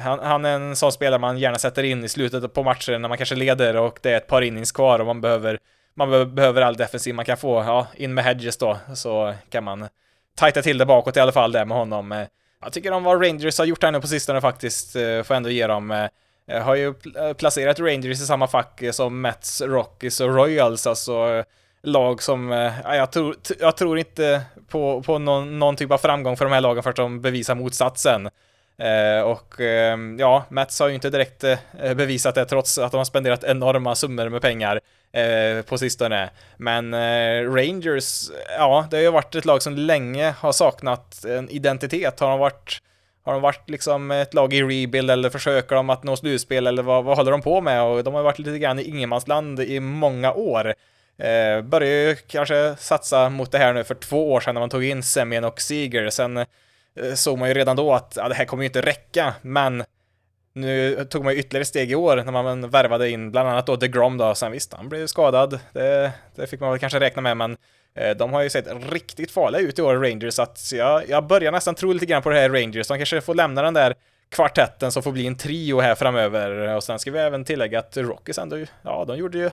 [0.00, 3.08] han, han, är en sån spelare man gärna sätter in i slutet på matchen när
[3.08, 5.58] man kanske leder och det är ett par innings kvar och man behöver,
[5.94, 7.62] man behöver all defensiv man kan få.
[7.62, 9.88] Ja, in med Hedges då, så kan man
[10.36, 12.12] tajta till det bakåt i alla fall där med honom.
[12.12, 12.26] Eh,
[12.62, 15.50] jag tycker om vad Rangers har gjort här nu på sistone faktiskt, eh, får ändå
[15.50, 16.08] ge dem.
[16.46, 16.94] Jag har ju
[17.34, 21.44] placerat Rangers i samma fack som Mets, Rockies och Royals, alltså
[21.82, 22.50] lag som,
[22.84, 26.52] ja, jag, tror, jag tror inte på, på någon, någon typ av framgång för de
[26.52, 28.28] här lagen för att de bevisar motsatsen.
[28.78, 32.96] Eh, och eh, ja, Mets har ju inte direkt eh, bevisat det trots att de
[32.96, 34.80] har spenderat enorma summor med pengar
[35.14, 36.30] eh, på sistone.
[36.56, 41.50] Men eh, Rangers, ja, det har ju varit ett lag som länge har saknat en
[41.50, 42.20] identitet.
[42.20, 42.80] Har de varit
[43.24, 46.82] har de varit liksom ett lag i rebuild eller försöker de att nå slutspel eller
[46.82, 47.82] vad, vad håller de på med?
[47.82, 50.74] Och de har varit lite grann i ingenmansland i många år.
[51.18, 54.70] Eh, började ju kanske satsa mot det här nu för två år sedan när man
[54.70, 56.10] tog in Semien och Seager.
[56.10, 56.44] Sen
[57.00, 59.84] Eh, såg man ju redan då att ja, det här kommer ju inte räcka, men
[60.54, 63.76] nu tog man ju ytterligare steg i år när man värvade in bland annat då
[63.76, 67.36] DeGrom då, sen visst, han blev skadad, det, det fick man väl kanske räkna med,
[67.36, 67.56] men
[67.94, 71.26] eh, de har ju sett riktigt farliga ut i år, Rangers, så att jag, jag
[71.26, 73.94] börjar nästan tro lite grann på det här Rangers, de kanske får lämna den där
[74.30, 77.96] kvartetten som får bli en trio här framöver, och sen ska vi även tillägga att
[77.96, 79.50] Rockies ändå, ja, de gjorde ju,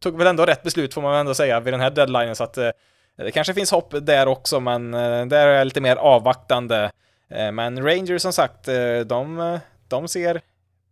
[0.00, 2.58] tog väl ändå rätt beslut får man ändå säga vid den här deadlinen, så att
[2.58, 2.70] eh,
[3.16, 6.90] det kanske finns hopp där också, men eh, där är jag lite mer avvaktande.
[7.30, 9.58] Eh, men Rangers som sagt, eh, de, eh,
[9.88, 10.40] de ser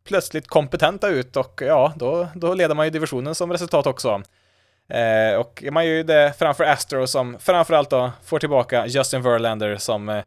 [0.04, 4.22] plötsligt kompetenta ut och ja, då, då leder man ju divisionen som resultat också.
[4.88, 9.76] Eh, och man gör ju det framför Astro som framförallt då får tillbaka Justin Verlander
[9.76, 10.22] som eh,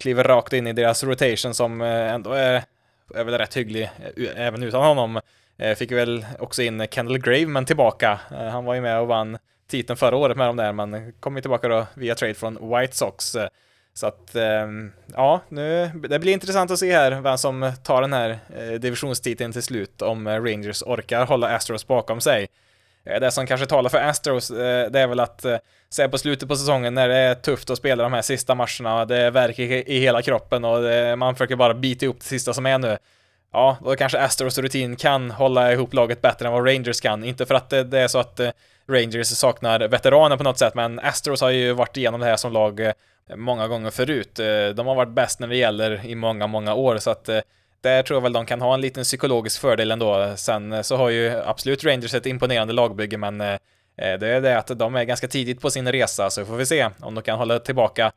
[0.00, 2.62] kliver rakt in i deras rotation som eh, ändå är,
[3.14, 5.20] är väl rätt hygglig eh, även utan honom.
[5.58, 8.20] Eh, fick väl också in Kendall Graveman tillbaka.
[8.30, 9.38] Eh, han var ju med och vann
[9.70, 12.96] titeln förra året med dem där, men kom ju tillbaka då via trade från White
[12.96, 13.36] Sox.
[13.94, 18.12] Så att, ehm, ja, nu, det blir intressant att se här vem som tar den
[18.12, 22.48] här eh, divisionstiteln till slut, om eh, Rangers orkar hålla Astros bakom sig.
[23.04, 25.44] Eh, det som kanske talar för Astros, det är väl att
[25.90, 29.04] se på slutet på säsongen när det är tufft att spela de här sista matcherna,
[29.04, 32.78] det verkar i hela kroppen och man försöker bara bita ihop det sista som är
[32.78, 32.98] nu.
[33.52, 37.24] Ja, då kanske Astros rutin kan hålla ihop laget bättre än vad Rangers kan.
[37.24, 38.40] Inte för att det är så att
[38.88, 42.52] Rangers saknar veteraner på något sätt, men Astros har ju varit igenom det här som
[42.52, 42.92] lag eh,
[43.36, 44.38] många gånger förut.
[44.38, 47.40] Eh, de har varit bäst när det gäller i många, många år, så att eh,
[47.80, 50.32] där tror jag väl de kan ha en liten psykologisk fördel ändå.
[50.36, 53.58] Sen så har ju absolut Rangers ett imponerande lagbygge, men det
[53.96, 57.14] är det att de är ganska tidigt på sin resa, så får vi se om
[57.14, 58.12] de kan hålla tillbaka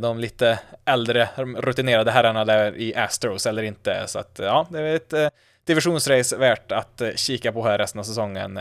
[0.00, 4.04] de lite äldre rutinerade herrarna där i Astros eller inte.
[4.06, 5.32] Så att ja, det är ett
[5.64, 8.60] divisionsrace värt att kika på här resten av säsongen.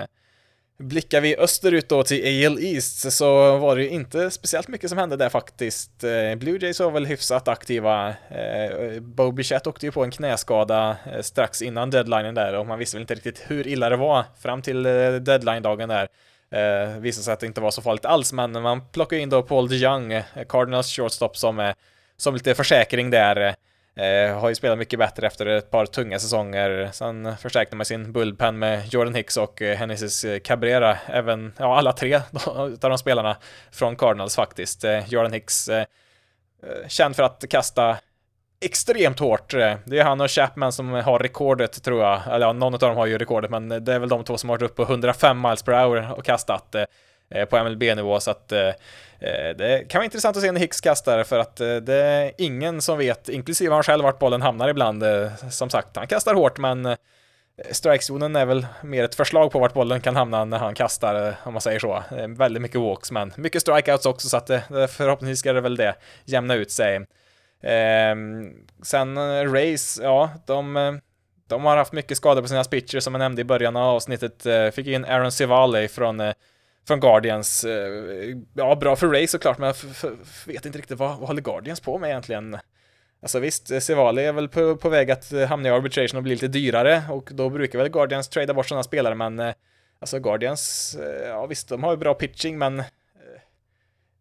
[0.79, 4.97] Blickar vi österut då till AL East så var det ju inte speciellt mycket som
[4.99, 6.03] hände där faktiskt.
[6.03, 8.09] Eh, Blue Jays var väl hyfsat aktiva.
[8.09, 12.79] Eh, Bo Bichette åkte ju på en knäskada eh, strax innan deadlinen där och man
[12.79, 14.83] visste väl inte riktigt hur illa det var fram till
[15.23, 16.07] deadline-dagen där.
[16.51, 19.43] Eh, visade sig att det inte var så farligt alls, men man plockade in då
[19.43, 21.73] Paul DeYoung, Cardinals shortstop som,
[22.17, 23.55] som lite försäkring där.
[23.97, 26.89] Eh, har ju spelat mycket bättre efter ett par tunga säsonger.
[26.91, 30.97] Sen förstärkte man sin bullpen med Jordan Hicks och eh, Hennesses eh, Cabrera.
[31.05, 33.37] Även, ja, alla tre av de spelarna
[33.71, 34.83] från Cardinals faktiskt.
[34.83, 35.85] Eh, Jordan Hicks eh,
[36.63, 37.97] eh, känd för att kasta
[38.61, 39.53] extremt hårt.
[39.53, 42.21] Eh, det är han och Chapman som har rekordet tror jag.
[42.27, 44.49] Eller ja, någon av dem har ju rekordet, men det är väl de två som
[44.49, 46.83] har varit uppe på 105 miles per hour och kastat eh,
[47.29, 48.19] Eh, på MLB-nivå.
[48.19, 48.67] Så att eh,
[49.19, 52.81] eh, det kan vara intressant att se en Hicks kastar för att det är ingen
[52.81, 55.03] som vet, inklusive han själv, vart bollen hamnar ibland.
[55.49, 56.95] Som sagt, han kastar hårt men
[57.71, 61.53] strikezonen är väl mer ett förslag på vart bollen kan hamna när han kastar, om
[61.53, 62.03] man säger så.
[62.27, 65.95] Väldigt mycket walks, men mycket strikeouts också, så att det, förhoppningsvis ska det väl det
[66.25, 67.05] jämna ut sig.
[67.63, 68.53] Ehm,
[68.83, 69.17] sen
[69.53, 70.99] Race, ja, de,
[71.47, 74.45] de har haft mycket skador på sina pitchers som jag nämnde i början av avsnittet.
[74.73, 76.33] Fick in Aaron Civali från
[76.87, 77.63] från Guardians.
[77.63, 79.73] Eh, ja, bra för Ray såklart, men
[80.03, 80.11] jag
[80.45, 82.57] vet inte riktigt vad, vad håller Guardians på med egentligen?
[83.21, 86.23] Alltså visst, eh, Sevali är väl på, på väg att eh, hamna i arbitration och
[86.23, 89.53] bli lite dyrare och då brukar väl Guardians trada bort sådana spelare, men
[89.99, 92.83] alltså Guardians, ja visst, de har ju bra pitching, men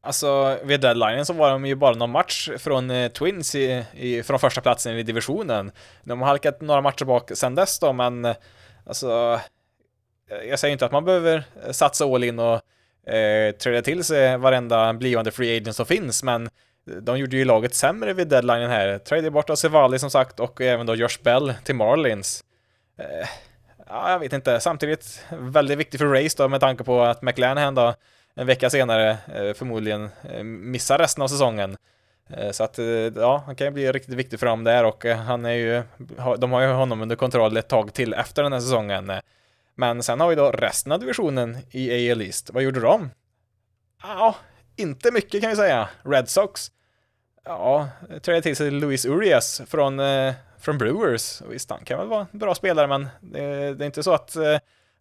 [0.06, 4.22] Alltså, vid deadlinen så var de ju bara någon match från eh, Twins i, i,
[4.22, 5.72] från första platsen i divisionen.
[6.02, 8.34] De har halkat några matcher bak sen dess då, men
[8.86, 9.40] alltså,
[10.30, 12.60] Eh, jag säger inte att man behöver eh, satsa all in och
[13.12, 17.44] eh, träda till sig varenda blivande free agent som finns, men eh, de gjorde ju
[17.44, 18.98] laget sämre vid deadlinen här.
[18.98, 22.44] Trade bort Asevali som sagt och även då Josh Bell till Marlins.
[22.98, 23.28] Eh,
[23.88, 24.60] ja, jag vet inte.
[24.60, 27.94] Samtidigt väldigt viktigt för Race då med tanke på att McLanahan då
[28.34, 30.10] en vecka senare eh, förmodligen
[30.44, 31.76] missar resten av säsongen.
[32.30, 32.78] Eh, så att
[33.16, 35.82] ja, han kan ju bli riktigt viktig för dem där och han är ju,
[36.38, 39.12] de har ju honom under kontroll ett tag till efter den här säsongen.
[39.76, 42.50] Men sen har vi då resten av divisionen i AL East.
[42.50, 43.10] Vad gjorde de?
[44.02, 44.36] Ja,
[44.76, 45.88] inte mycket kan vi säga.
[46.02, 46.70] Red Sox.
[47.44, 47.88] Ja,
[48.22, 51.42] trädde till sig Luis Urias från, eh, från Brewers.
[51.48, 54.36] Visst, han kan väl vara en bra spelare, men det, det är inte så att
[54.36, 54.58] eh,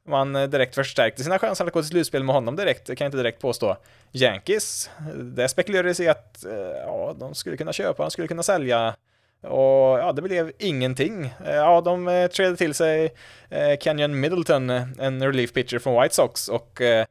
[0.08, 3.10] man direkt förstärkte sina chanser att gå till slutspel med honom direkt, det kan jag
[3.10, 3.78] inte direkt påstå.
[4.12, 6.56] Yankees, det spekulerades i att eh,
[6.86, 8.96] ja, de skulle kunna köpa, de skulle kunna sälja
[9.42, 11.26] och ja, det blev ingenting.
[11.46, 13.14] Eh, ja, de eh, trädde till sig
[13.50, 14.70] eh, Kenyon Middleton,
[15.00, 17.06] en relief pitcher från White Sox och eh,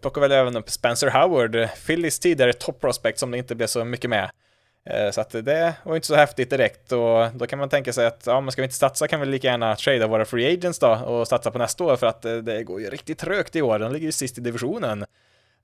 [0.00, 3.84] plockade väl även upp Spencer Howard, Phillies tidigare top prospect som det inte blev så
[3.84, 4.30] mycket med.
[4.84, 8.06] Eh, så att det var inte så häftigt direkt och då kan man tänka sig
[8.06, 10.78] att ja, men ska vi inte satsa kan vi lika gärna trada våra free agents
[10.78, 13.62] då och satsa på nästa år för att eh, det går ju riktigt trögt i
[13.62, 13.78] år.
[13.78, 15.04] De ligger ju sist i divisionen.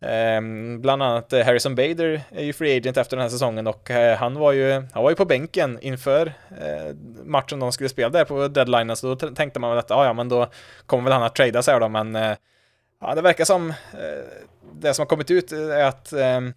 [0.00, 3.90] Ehm, bland annat eh, Harrison Bader är ju free agent efter den här säsongen och
[3.90, 6.26] eh, han var ju, han var ju på bänken inför
[6.60, 6.94] eh,
[7.24, 10.12] matchen de skulle spela där på deadline, så då tänkte man väl att ja, ja,
[10.12, 10.46] men då
[10.86, 12.14] kommer väl han att trada sig då, men
[13.00, 13.72] ja, det verkar som
[14.72, 16.54] det som har kommit ut är att ehm,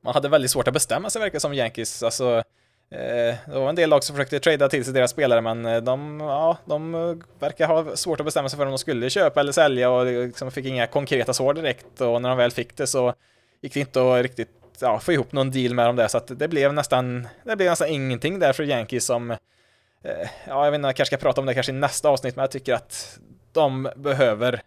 [0.00, 2.42] man hade väldigt svårt att bestämma sig verkar som Yankees, alltså
[2.90, 5.82] Eh, det var en del lag som försökte trada till sig deras spelare, men eh,
[5.82, 9.40] de, ja, de eh, verkar ha svårt att bestämma sig för om de skulle köpa
[9.40, 12.00] eller sälja och liksom fick inga konkreta svar direkt.
[12.00, 13.14] Och när de väl fick det så
[13.60, 16.38] gick det inte att riktigt ja, få ihop någon deal med dem där, så att
[16.38, 19.36] det blev nästan, det blev nästan ingenting där för Yankees som
[20.46, 22.42] ja, jag vet inte, jag kanske ska prata om det kanske i nästa avsnitt, men
[22.42, 23.18] jag tycker att
[23.52, 24.62] de behöver,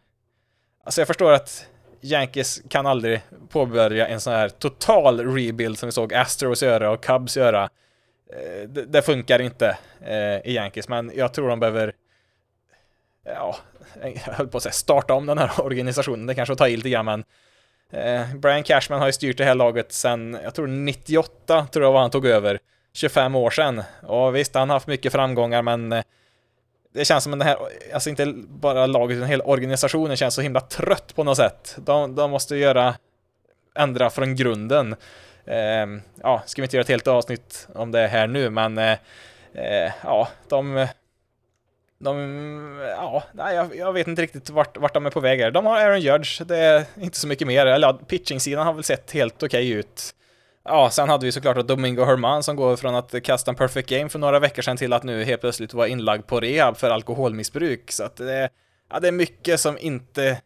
[0.83, 1.65] alltså jag förstår att
[2.01, 7.03] Yankees kan aldrig påbörja en sån här total rebuild som vi såg Astros göra och
[7.03, 7.69] Cubs göra.
[8.33, 11.93] Eh, det, det funkar inte eh, i Yankees, men jag tror de behöver
[13.23, 13.55] ja,
[14.01, 16.75] jag höll på att säga starta om den här organisationen, det kanske att ta i
[16.77, 17.23] lite grann, men
[17.91, 21.91] eh, Brian Cashman har ju styrt det här laget sedan, jag tror 98, tror jag
[21.91, 22.59] var han tog över,
[22.93, 23.83] 25 år sedan.
[24.03, 26.03] Och visst, han har haft mycket framgångar, men eh,
[26.93, 27.57] det känns som att den här,
[27.93, 31.75] alltså inte bara laget, utan hela organisationen känns så himla trött på något sätt.
[31.77, 32.95] De, de måste göra,
[33.75, 34.95] ändra från grunden.
[35.49, 35.87] Eh,
[36.21, 38.97] ja, ska vi inte göra ett helt avsnitt om det här nu, men eh,
[39.53, 40.87] eh, ja, de
[41.99, 42.15] de,
[42.97, 45.51] ja, nej, jag, jag, vet inte riktigt vart, vart de är på väg här.
[45.51, 47.65] De har Aaron Judge, det är inte så mycket mer.
[47.65, 50.15] Eller ja, pitching-sidan har väl sett helt okej okay ut.
[50.63, 54.09] Ja, sen hade vi såklart Domingo Herman som går från att kasta en perfect game
[54.09, 57.91] för några veckor sedan till att nu helt plötsligt vara inlagd på rehab för alkoholmissbruk.
[57.91, 58.49] Så att det,
[58.91, 60.41] ja, det är mycket som inte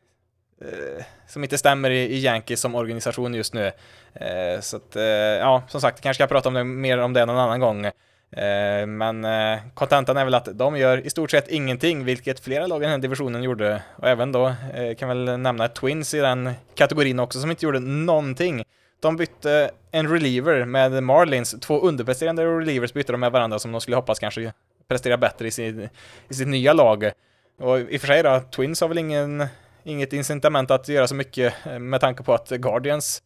[0.63, 3.71] Eh, som inte stämmer i, i Yankees som organisation just nu.
[4.13, 7.13] Eh, så att, eh, ja, som sagt, kanske ska jag prata om det, mer om
[7.13, 7.85] det någon annan gång.
[7.85, 12.67] Eh, men eh, kontentan är väl att de gör i stort sett ingenting, vilket flera
[12.67, 13.81] lag i den här divisionen gjorde.
[13.95, 17.79] Och även då eh, kan väl nämna Twins i den kategorin också som inte gjorde
[17.79, 18.63] någonting.
[18.99, 23.81] De bytte en reliever med Marlins, två underpresterande relievers bytte de med varandra som de
[23.81, 24.53] skulle hoppas kanske
[24.87, 25.89] prestera bättre i, sin,
[26.29, 27.11] i sitt nya lag.
[27.59, 29.47] Och i och för sig då, Twins har väl ingen,
[29.83, 33.23] inget incitament att göra så mycket eh, med tanke på att Guardians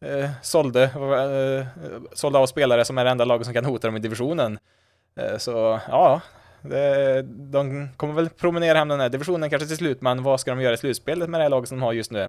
[0.00, 1.66] eh, sålde, eh,
[2.12, 4.58] sålde av spelare som är det enda laget som kan hota dem i divisionen.
[5.16, 6.20] Eh, så ja,
[6.62, 10.50] det, de kommer väl promenera hem den här divisionen kanske till slut, men vad ska
[10.50, 12.28] de göra i slutspelet med det här laget som de har just nu?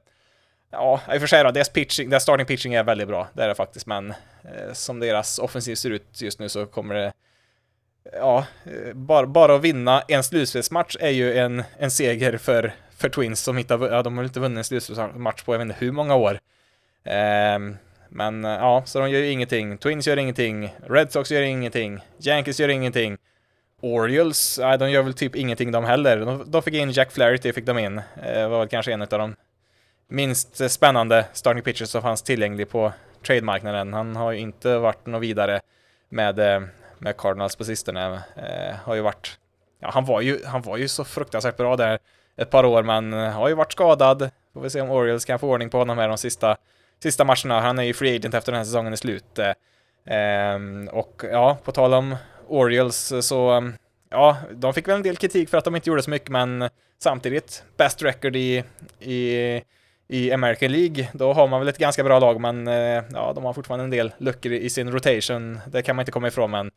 [0.71, 3.43] Ja, i och för sig då, deras, pitching, deras starting pitching är väldigt bra, det
[3.43, 4.11] är det faktiskt, men
[4.43, 7.13] eh, som deras offensiv ser ut just nu så kommer det
[8.13, 8.45] Ja,
[8.93, 13.57] bara, bara att vinna en slutspelsmatch är ju en, en seger för, för Twins som
[13.57, 16.15] inte har, ja, de har inte vunnit en slutspelsmatch på jag vet inte hur många
[16.15, 16.39] år.
[17.55, 17.77] Um,
[18.09, 19.77] men ja, så de gör ju ingenting.
[19.77, 20.75] Twins gör ingenting.
[20.89, 21.99] Red Sox gör ingenting.
[22.19, 23.17] Yankees gör ingenting.
[23.81, 26.17] Orioles, nej, de gör väl typ ingenting de heller.
[26.17, 28.01] De, de fick in Jack Flaherty, fick de in.
[28.23, 29.35] Eh, var väl kanske en av de
[30.07, 32.93] minst spännande starting pitchers som fanns tillgänglig på
[33.25, 33.93] trademarknaden.
[33.93, 35.61] Han har ju inte varit något vidare
[36.09, 36.61] med, eh,
[37.05, 38.21] med Cardinals på sistone.
[38.35, 39.39] Eh, har ju varit,
[39.79, 41.99] ja, han var ju, han var ju så fruktansvärt bra där
[42.37, 44.29] ett par år, men eh, har ju varit skadad.
[44.53, 46.57] Får vi se om Orioles kan få ordning på honom här de sista
[47.03, 47.61] sista matcherna.
[47.61, 49.39] Han är ju free agent efter den här säsongen är slut.
[49.39, 49.53] Eh,
[50.15, 52.15] ehm, och ja, på tal om
[52.47, 53.73] Orioles eh, så, ehm,
[54.09, 56.69] ja, de fick väl en del kritik för att de inte gjorde så mycket, men
[56.99, 58.63] samtidigt, best record i,
[58.99, 59.61] i,
[60.07, 63.43] i American League, då har man väl ett ganska bra lag, men eh, ja, de
[63.43, 66.71] har fortfarande en del luckor i sin rotation, det kan man inte komma ifrån, men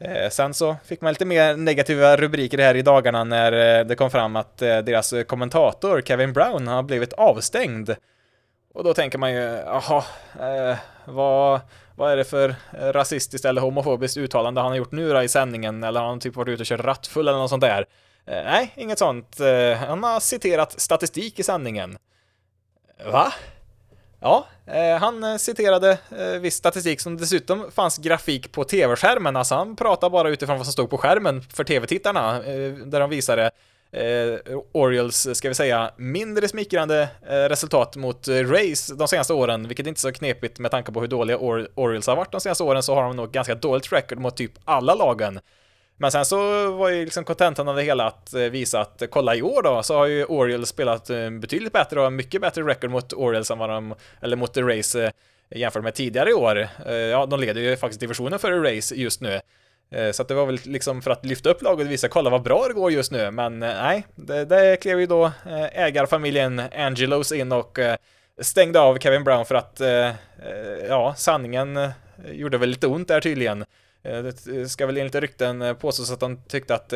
[0.00, 3.94] Eh, sen så fick man lite mer negativa rubriker här i dagarna när eh, det
[3.94, 7.96] kom fram att eh, deras kommentator Kevin Brown har blivit avstängd
[8.76, 10.04] och då tänker man ju, jaha,
[10.40, 11.60] eh, vad,
[11.94, 12.54] vad är det för
[12.92, 15.84] rasistiskt eller homofobiskt uttalande han har gjort nu då i sändningen?
[15.84, 17.86] Eller har han typ varit ute och kört rattfull eller något sånt där?
[18.26, 19.40] Eh, nej, inget sånt.
[19.40, 21.98] Eh, han har citerat statistik i sändningen.
[23.04, 23.32] Va?
[24.26, 29.54] Ja, eh, han eh, citerade eh, viss statistik som dessutom fanns grafik på tv-skärmen, alltså
[29.54, 33.50] han pratade bara utifrån vad som stod på skärmen för tv-tittarna, eh, där de visade
[33.92, 39.68] eh, Orioles, ska vi säga, mindre smickrande eh, resultat mot eh, Rays de senaste åren,
[39.68, 42.32] vilket är inte är så knepigt med tanke på hur dåliga Or Orioles har varit
[42.32, 45.40] de senaste åren, så har de nog ganska dåligt record mot typ alla lagen.
[45.98, 49.08] Men sen så var ju liksom kontentan av det hela att eh, visa att eh,
[49.08, 52.62] kolla i år då, så har ju Orioles spelat eh, betydligt bättre och mycket bättre
[52.62, 55.12] record mot Orioles än vad de, eller mot The Race
[55.50, 56.68] jämfört med tidigare i år.
[56.86, 59.40] Ja, de leder ju faktiskt divisionen före Race just nu.
[60.12, 62.42] Så att det var väl liksom för att lyfta upp laget och visa, kolla vad
[62.42, 65.32] bra det går just nu, men nej, det, det klev ju då
[65.72, 67.78] ägarfamiljen Angelos in och
[68.40, 69.80] stängde av Kevin Brown för att,
[70.88, 71.90] ja, sanningen
[72.32, 73.64] gjorde väl lite ont där tydligen.
[74.06, 76.92] Eh, det eh, ska väl enligt rykten eh, påstås att han tyckte att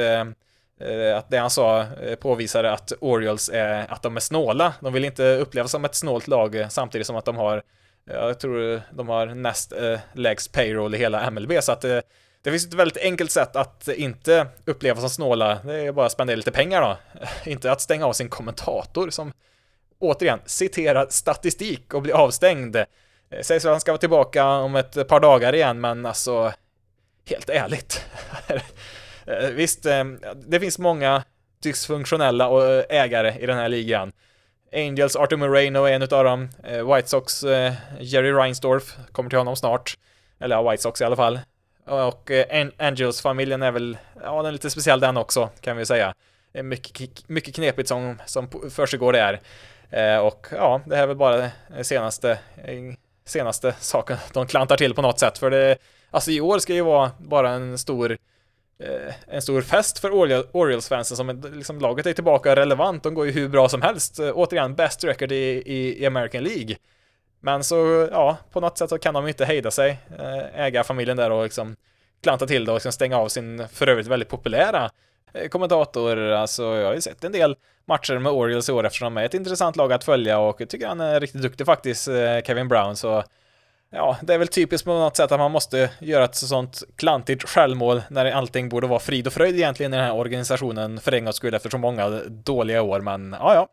[1.16, 1.86] att det han sa
[2.20, 4.74] påvisade att Orioles är, att de är snåla.
[4.80, 7.62] De vill inte upplevas som ett snålt lag samtidigt som att de har,
[8.04, 9.72] jag tror de har näst
[10.12, 14.46] lägst payroll i hela MLB, så att det finns ett väldigt enkelt sätt att inte
[14.64, 16.96] upplevas som snåla, det är bara att spendera lite pengar då.
[17.50, 19.32] inte att stänga av sin kommentator som
[19.98, 22.76] återigen citerar statistik och blir avstängd.
[23.42, 26.52] Sägs att han ska vara tillbaka om ett par dagar igen, men alltså
[27.30, 28.04] helt ärligt.
[29.26, 30.04] Eh, visst, eh,
[30.34, 31.24] det finns många
[31.62, 34.12] dysfunktionella eh, ägare i den här ligan.
[34.72, 36.48] Angels, Arthur Moreno är en av dem.
[36.94, 37.44] White Sox,
[38.00, 39.94] Jerry Reinsdorf, kommer till honom snart.
[40.40, 41.40] Eller ja, White Sox i alla fall.
[41.86, 42.30] Och
[42.78, 46.14] Angels-familjen är väl, ja den är lite speciell den också, kan vi säga.
[46.52, 49.40] Mycket, mycket knepigt som, som försiggår där.
[50.20, 52.38] Och ja, det här är väl bara den senaste,
[53.24, 55.38] senaste saken de klantar till på något sätt.
[55.38, 55.76] För det,
[56.10, 58.16] alltså i år ska ju vara bara en stor
[58.82, 60.10] Eh, en stor fest för
[60.52, 64.18] Orioles-fansen som liksom, laget är tillbaka relevant, de går ju hur bra som helst.
[64.18, 66.76] Eh, återigen, best record i, i, i American League.
[67.40, 71.16] Men så, ja, på något sätt så kan de inte hejda sig, eh, äga familjen
[71.16, 71.76] där och liksom
[72.22, 74.90] klanta till det och liksom stänga av sin för övrigt väldigt populära
[75.32, 76.18] eh, kommentator.
[76.18, 79.24] Alltså, jag har ju sett en del matcher med Orioles i år eftersom de är
[79.24, 82.08] ett intressant lag att följa och jag tycker han är riktigt duktig faktiskt,
[82.44, 83.24] Kevin Brown, så
[83.92, 87.48] Ja, det är väl typiskt på något sätt att man måste göra ett sånt klantigt
[87.48, 91.24] självmål när allting borde vara frid och fröjd egentligen i den här organisationen för en
[91.24, 93.68] gångs skull efter så många dåliga år, men ja, ja.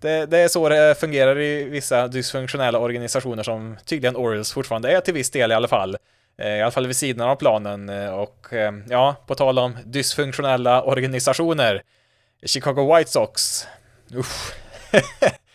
[0.00, 5.00] Det, det, är så det fungerar i vissa dysfunktionella organisationer som tydligen Orioles fortfarande är
[5.00, 5.96] till viss del i alla fall.
[6.38, 9.76] Eh, I alla fall vid sidan av planen eh, och eh, ja, på tal om
[9.84, 11.82] dysfunktionella organisationer.
[12.46, 13.66] Chicago White Sox.
[14.14, 14.52] Usch.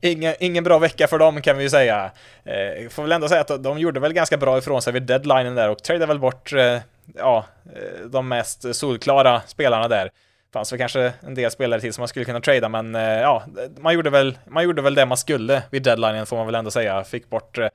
[0.00, 2.10] ingen, ingen bra vecka för dem kan vi ju säga.
[2.44, 5.54] Eh, får väl ändå säga att de gjorde väl ganska bra ifrån sig vid deadlinen
[5.54, 6.78] där och tradade väl bort, eh,
[7.16, 7.44] ja,
[7.74, 10.10] eh, de mest solklara spelarna där.
[10.52, 13.44] Fanns väl kanske en del spelare till som man skulle kunna trada, men eh, ja,
[13.78, 16.70] man gjorde, väl, man gjorde väl det man skulle vid deadlinen får man väl ändå
[16.70, 17.04] säga.
[17.04, 17.68] Fick bort eh,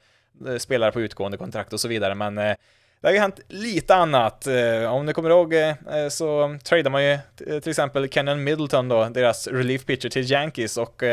[0.58, 2.56] spelare på utgående kontrakt och så vidare, men eh,
[3.02, 4.48] det har ju hänt lite annat.
[4.48, 5.76] Eh, om ni kommer ihåg eh,
[6.10, 7.18] så tradade man ju
[7.62, 11.04] till exempel Kenan Middleton då, deras relief pitcher till Yankees och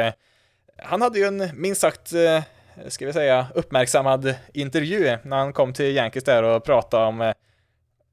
[0.84, 2.42] han hade ju en minst sagt, eh,
[2.88, 7.32] ska vi säga, uppmärksammad intervju när han kom till Yankees där och pratade om eh,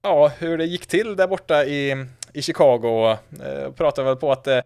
[0.01, 3.17] ja, hur det gick till där borta i, i Chicago.
[3.43, 4.63] Eh, pratade väl på att det,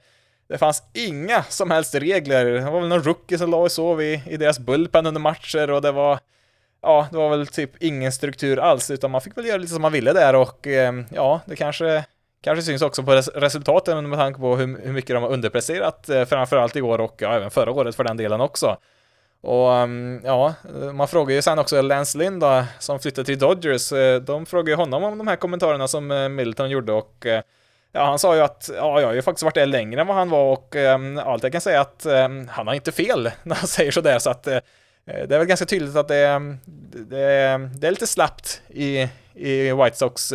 [0.47, 2.45] det fanns inga som helst regler.
[2.45, 5.70] Det var väl någon rookie som la och sov i, i deras bullpen under matcher
[5.70, 6.20] och det var
[6.82, 9.82] ja, det var väl typ ingen struktur alls, utan man fick väl göra lite som
[9.82, 10.68] man ville där och
[11.12, 12.06] ja, det kanske
[12.44, 16.26] Kanske syns också på resultaten med tanke på hur, hur mycket de har underpresterat, eh,
[16.26, 18.78] framförallt i år och ja, även förra året för den delen också.
[19.44, 23.39] Och mm, ja, eh, man frågar ju sen också Lance Lynn då, som flyttade till
[23.39, 27.26] Dodgers, eh, de frågar ju honom om de här kommentarerna som eh, Milton gjorde och
[27.91, 30.16] ja, han sa ju att ja, jag har ju faktiskt varit där längre än vad
[30.16, 30.76] han var och
[31.24, 32.06] allt jag kan säga är att
[32.50, 34.62] han har inte fel när han säger sådär så att det
[35.06, 36.58] är väl ganska tydligt att det,
[36.91, 40.34] det, det är lite slappt i, i White Sox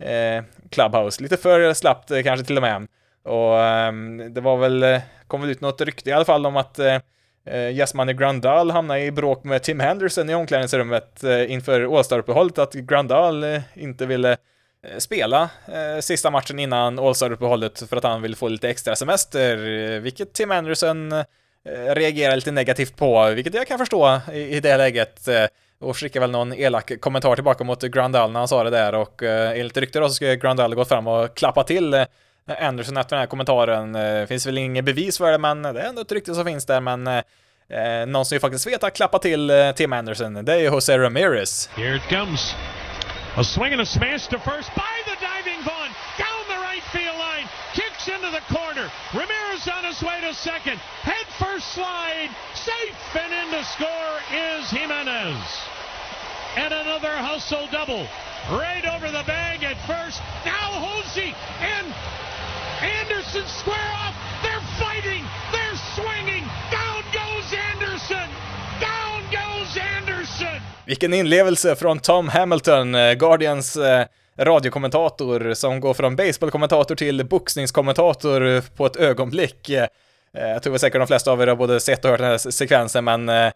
[0.00, 1.22] eh, Clubhouse.
[1.22, 2.88] Lite för slappt eh, kanske till och med.
[3.24, 3.92] Och eh,
[4.30, 6.98] det var väl, eh, kom väl ut något rykte i alla fall om att eh,
[7.46, 12.72] eh Jasmine Grandal hamnade i bråk med Tim Henderson i omklädningsrummet eh, inför All-Star-uppehållet, att
[12.72, 14.36] Grandal eh, inte ville
[14.98, 19.56] spela eh, sista matchen innan All-Star-uppehållet för att han vill få lite extra semester,
[20.00, 21.24] vilket Tim Anderson eh,
[21.94, 25.28] reagerar lite negativt på, vilket jag kan förstå i, i det läget
[25.80, 29.22] och skickade väl någon elak kommentar tillbaka mot Grandal när han sa det där och
[29.22, 32.04] eh, enligt rykte då så skulle Grandal gått fram och klappa till eh,
[32.60, 33.92] Anderson efter den här kommentaren.
[33.92, 36.44] Det eh, finns väl inget bevis för det, men det är ändå ett rykte som
[36.44, 37.22] finns där, men eh,
[37.68, 40.64] eh, någon som ju faktiskt vet att klappa till eh, Tim Anderson, det är ju
[40.64, 41.68] Jose Ramirez.
[41.76, 42.54] Here it comes.
[43.36, 45.09] A swing and a smash to first by the
[48.08, 48.90] into the corner.
[49.14, 54.70] Ramirez on his way to second, head first slide, safe and in to score is
[54.70, 55.42] Jimenez.
[56.56, 58.06] and another hustle double.
[58.50, 60.20] Right over the bag at first.
[60.44, 61.86] Now Hosey and
[62.82, 64.14] Anderson square off.
[64.42, 65.22] They're fighting.
[65.52, 66.44] They're swinging.
[66.72, 68.28] Down goes Anderson.
[68.80, 70.60] Down goes Anderson.
[70.86, 74.06] Vilken inlevelse från Tom Hamilton, eh, Guardians eh,
[74.40, 79.68] radiokommentator som går från baseballkommentator till boxningskommentator på ett ögonblick.
[79.68, 79.86] Eh,
[80.32, 83.04] jag tror säkert de flesta av er har både sett och hört den här sekvensen,
[83.04, 83.52] men eh,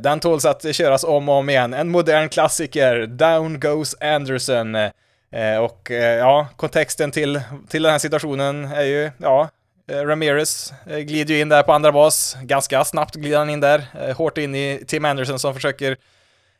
[0.00, 1.74] den tåls att köras om och om igen.
[1.74, 4.74] En modern klassiker, Down Goes Anderson.
[4.74, 9.48] Eh, och ja, kontexten till, till den här situationen är ju, ja,
[9.92, 12.36] Ramirez glider ju in där på andra bas.
[12.42, 15.96] Ganska snabbt glider han in där, hårt in i Tim Anderson som försöker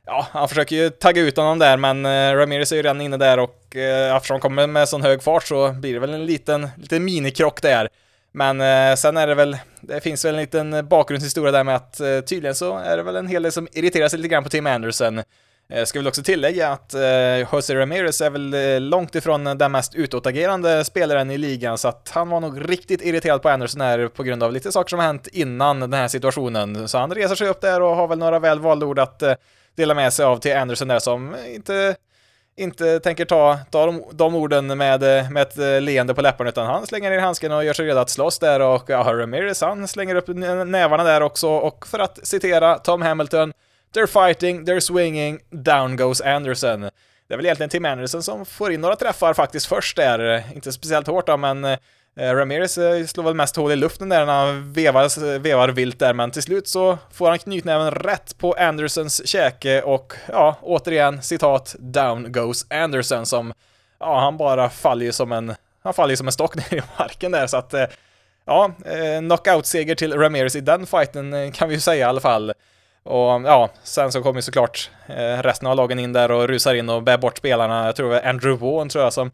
[0.07, 3.17] Ja, han försöker ju tagga ut honom där, men eh, Ramirez är ju redan inne
[3.17, 6.27] där och eh, eftersom han kommer med sån hög fart så blir det väl en
[6.27, 7.89] liten, liten minikrock där.
[8.33, 12.01] Men eh, sen är det väl, det finns väl en liten bakgrundshistoria där med att
[12.01, 14.51] eh, tydligen så är det väl en hel del som irriterar sig lite grann på
[14.51, 15.23] Tim Anderson.
[15.73, 19.73] Jag ska väl också tillägga att eh, Jose Ramirez är väl eh, långt ifrån den
[19.73, 24.09] mest utåtagerande spelaren i ligan, så att han var nog riktigt irriterad på Anderson här
[24.09, 26.89] på grund av lite saker som har hänt innan den här situationen.
[26.89, 29.23] Så han reser sig upp där och har väl några väl valda ord att
[29.77, 31.97] dela med sig av till Anderson där som inte
[32.57, 35.01] inte tänker ta, ta de, de orden med,
[35.33, 37.99] med ett eh, leende på läpparna, utan han slänger ner handsken och gör sig redo
[37.99, 40.29] att slåss där och ja, Ramirez han slänger upp
[40.67, 43.53] nävarna där också och för att citera Tom Hamilton
[43.95, 46.81] They're fighting, they're swinging, down goes Anderson.
[46.81, 50.73] det är väl egentligen Tim Anderson som får in några träffar faktiskt först där, inte
[50.73, 51.79] speciellt hårt då, men eh,
[52.17, 55.99] Eh, Ramirez eh, slår väl mest hål i luften där när han vevar, vevar vilt
[55.99, 61.23] där, men till slut så får han knytnäven rätt på Andersons käke och ja, återigen
[61.23, 63.53] citat “Down goes Anderson” som,
[64.01, 66.83] ja, han bara faller ju som en, han faller ju som en stock ner i
[66.99, 67.85] marken där så att eh,
[68.45, 68.73] ja,
[69.21, 72.53] knockout-seger till Ramirez i den fighten kan vi ju säga i alla fall.
[73.03, 74.91] Och ja, sen så kommer ju såklart
[75.43, 77.87] resten av lagen in där och rusar in och bär bort spelarna.
[77.87, 79.31] Jag tror det var Andrew Vaughan tror jag som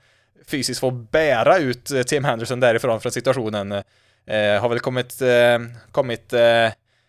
[0.51, 3.73] fysiskt få bära ut eh, Tim Henderson därifrån från situationen.
[3.73, 5.59] Eh, har väl kommit, eh,
[5.93, 6.65] kommit eh,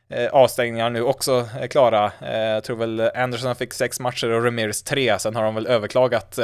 [0.10, 2.12] eh avstängningar nu också eh, klara.
[2.22, 5.68] Eh, jag tror väl Anderson fick sex matcher och Ramirez tre, sen har de väl
[5.68, 6.36] överklagat.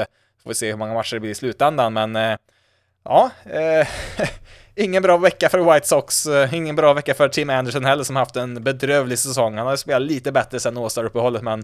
[0.43, 2.37] får vi se hur många matcher det blir i slutändan, men
[3.03, 3.31] ja,
[4.75, 8.35] Ingen bra vecka för White Sox, ingen bra vecka för Tim Anderson heller som haft
[8.35, 9.57] en bedrövlig säsong.
[9.57, 11.63] Han har spelat lite bättre sen All-Star-uppehållet, men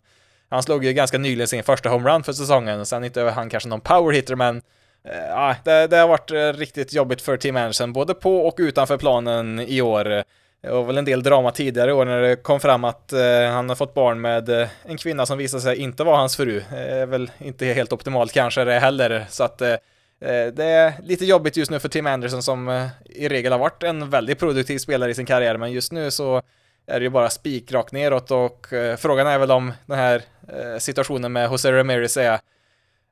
[0.49, 2.85] han slog ju ganska nyligen sin första homerun för säsongen.
[2.85, 4.61] Sen inte han kanske någon power hitter, men
[5.09, 8.55] Eh, ja, det, det, har varit eh, riktigt jobbigt för Tim Anderson, både på och
[8.57, 10.23] utanför planen i år.
[10.61, 13.49] Det var väl en del drama tidigare i år när det kom fram att eh,
[13.51, 14.49] han har fått barn med
[14.83, 16.63] en kvinna som visade sig inte vara hans fru.
[16.71, 21.57] Det är väl inte helt optimalt kanske det heller, så att det är lite jobbigt
[21.57, 25.13] just nu för Tim Anderson som i regel har varit en väldigt produktiv spelare i
[25.13, 26.41] sin karriär, men just nu så
[26.87, 30.21] är det ju bara spikrakt neråt och frågan är väl om den här
[30.79, 32.39] situationen med Jose Ramirez är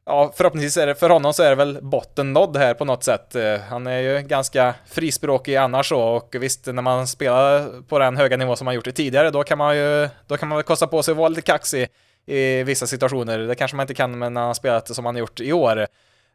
[0.10, 3.04] Ja, förhoppningsvis är det, för honom så är det väl botten nådd här på något
[3.04, 3.36] sätt.
[3.36, 8.18] Eh, han är ju ganska frispråkig annars så, och visst, när man spelar på den
[8.18, 10.64] höga nivå som man gjort det tidigare, då kan man ju, då kan man väl
[10.64, 11.88] kosta på sig att vara lite kaxig
[12.26, 13.40] i vissa situationer.
[13.40, 15.88] Det kanske man inte kan när man spelat som man har gjort i år.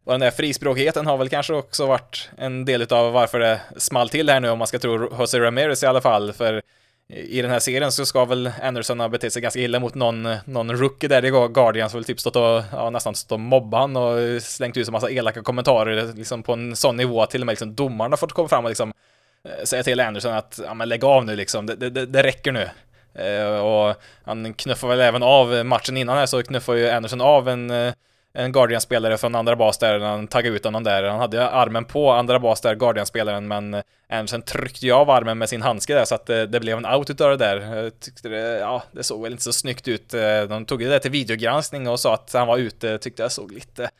[0.05, 4.09] Och den där frispråkigheten har väl kanske också varit en del av varför det small
[4.09, 6.62] till här nu om man ska tro Jose Ramirez i alla fall, för
[7.12, 10.28] i den här serien så ska väl Anderson ha betett sig ganska illa mot någon,
[10.44, 13.96] någon rookie där i Guardians, väl typ stått och, ja, nästan stått och mobbat han
[13.96, 17.46] och slängt ut en massa elaka kommentarer liksom på en sån nivå att till och
[17.46, 18.92] med liksom domarna fått komma fram och liksom
[19.48, 22.52] eh, säga till Anderson att ja men lägg av nu liksom, det, det, det räcker
[22.52, 22.68] nu.
[23.14, 23.94] Eh, och
[24.24, 27.92] han knuffar väl även av matchen innan här så knuffar ju Anderson av en eh,
[28.35, 31.03] en Guardian-spelare från andra bas där, han taggade ut honom där.
[31.03, 35.39] Han hade armen på andra bas där, Guardian-spelaren, men eh, Andersen tryckte ju av armen
[35.39, 37.61] med sin handske där så att det, det blev en out utav det där.
[37.61, 40.14] Jag tyckte det, ja, det såg väl inte så snyggt ut.
[40.14, 43.33] Eh, de tog ju det till videogranskning och sa att han var ute, tyckte jag
[43.33, 43.91] såg lite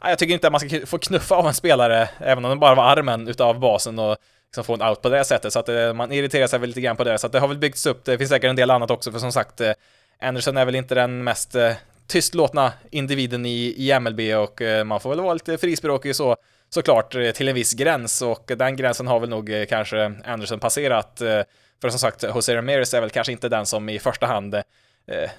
[0.00, 2.74] jag tycker inte att man ska få knuffa av en spelare, även om det bara
[2.74, 4.16] var armen utav basen och
[4.46, 5.52] liksom få en out på det sättet.
[5.52, 7.18] Så att man irriterar sig väl lite grann på det.
[7.18, 8.04] Så att det har väl byggts upp.
[8.04, 9.60] Det finns säkert en del annat också, för som sagt,
[10.20, 11.56] Anderson är väl inte den mest
[12.06, 16.36] tystlåtna individen i, i MLB och eh, man får väl vara lite frispråkig så
[16.68, 20.60] såklart eh, till en viss gräns och eh, den gränsen har väl nog kanske Anderson
[20.60, 21.22] passerat.
[21.80, 24.56] För som sagt, Jose Ramirez är väl kanske inte den som i första hand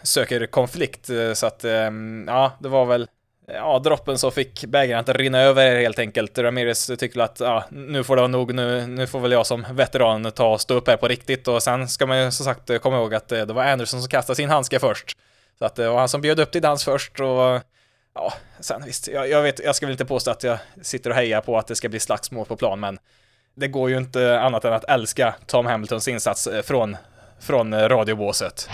[0.03, 3.07] söker konflikt så att ehm, ja, det var väl
[3.47, 6.37] ja, droppen som fick bägaren att rinna över helt enkelt.
[6.37, 9.65] Ramirez tyckte att ja, nu får det vara nog, nu, nu får väl jag som
[9.71, 12.81] veteran ta och stå upp här på riktigt och sen ska man ju som sagt
[12.81, 15.17] komma ihåg att det var Anderson som kastade sin handske först.
[15.59, 17.61] Så att det var han som bjöd upp till dans först och
[18.13, 21.15] ja, sen visst, jag, jag, vet, jag ska väl inte påstå att jag sitter och
[21.15, 22.99] hejar på att det ska bli slagsmål på plan, men
[23.55, 26.97] det går ju inte annat än att älska Tom Hamiltons insats eh, från,
[27.39, 28.69] från eh, radiobåset.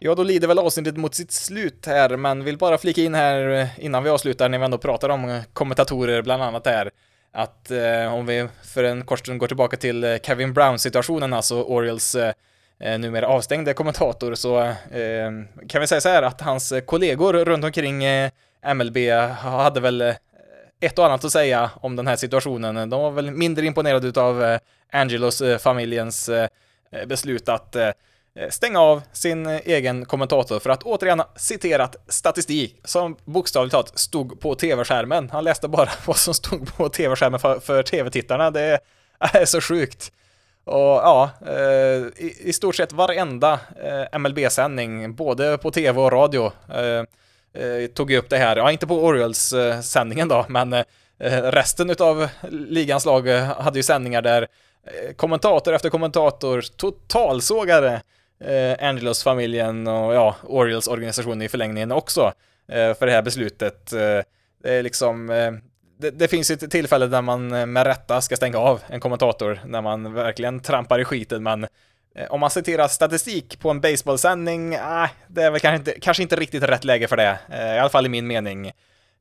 [0.00, 3.48] Ja, då lider väl avsnittet mot sitt slut här, men vill bara flika in här
[3.48, 6.90] eh, innan vi avslutar, när vi ändå pratar om kommentatorer bland annat här,
[7.32, 12.14] att eh, om vi för en kort stund går tillbaka till Kevin Brown-situationen, alltså Orioles
[12.14, 12.32] eh,
[12.80, 15.30] eh, numera avstängde kommentator så eh,
[15.68, 18.30] kan vi säga så här att hans kollegor runt omkring eh,
[18.74, 18.96] MLB
[19.40, 20.14] hade väl eh,
[20.80, 22.90] ett och annat att säga om den här situationen.
[22.90, 24.58] De var väl mindre imponerade av eh,
[24.92, 26.48] Angelos eh, familjens eh,
[27.06, 27.76] beslut att
[28.50, 34.54] stänga av sin egen kommentator för att återigen citerat statistik som bokstavligt talat stod på
[34.54, 35.30] tv-skärmen.
[35.32, 38.50] Han läste bara vad som stod på tv-skärmen för, för tv-tittarna.
[38.50, 38.80] Det
[39.18, 40.12] är så sjukt.
[40.68, 47.02] Och ja, eh, i, stort sett varenda eh, MLB-sändning, både på tv och radio, eh,
[47.94, 48.56] tog tog upp det här.
[48.56, 50.84] Ja, inte på Orioles-sändningen då, men
[51.52, 54.46] resten av ligans lag hade ju sändningar där
[55.16, 58.02] kommentator efter kommentator totalsågade
[58.80, 62.32] Angelos-familjen och ja, Orioles-organisationen i förlängningen också
[62.68, 63.90] för det här beslutet.
[63.90, 64.24] Det
[64.62, 65.30] är liksom
[65.98, 69.00] det, det, finns ju ett tillfälle där man eh, med rätta ska stänga av en
[69.00, 71.64] kommentator, när man verkligen trampar i skiten, men
[72.14, 76.22] eh, om man citerar statistik på en baseballsändning, äh, det är väl kanske inte, kanske
[76.22, 78.72] inte riktigt rätt läge för det, eh, i alla fall i min mening.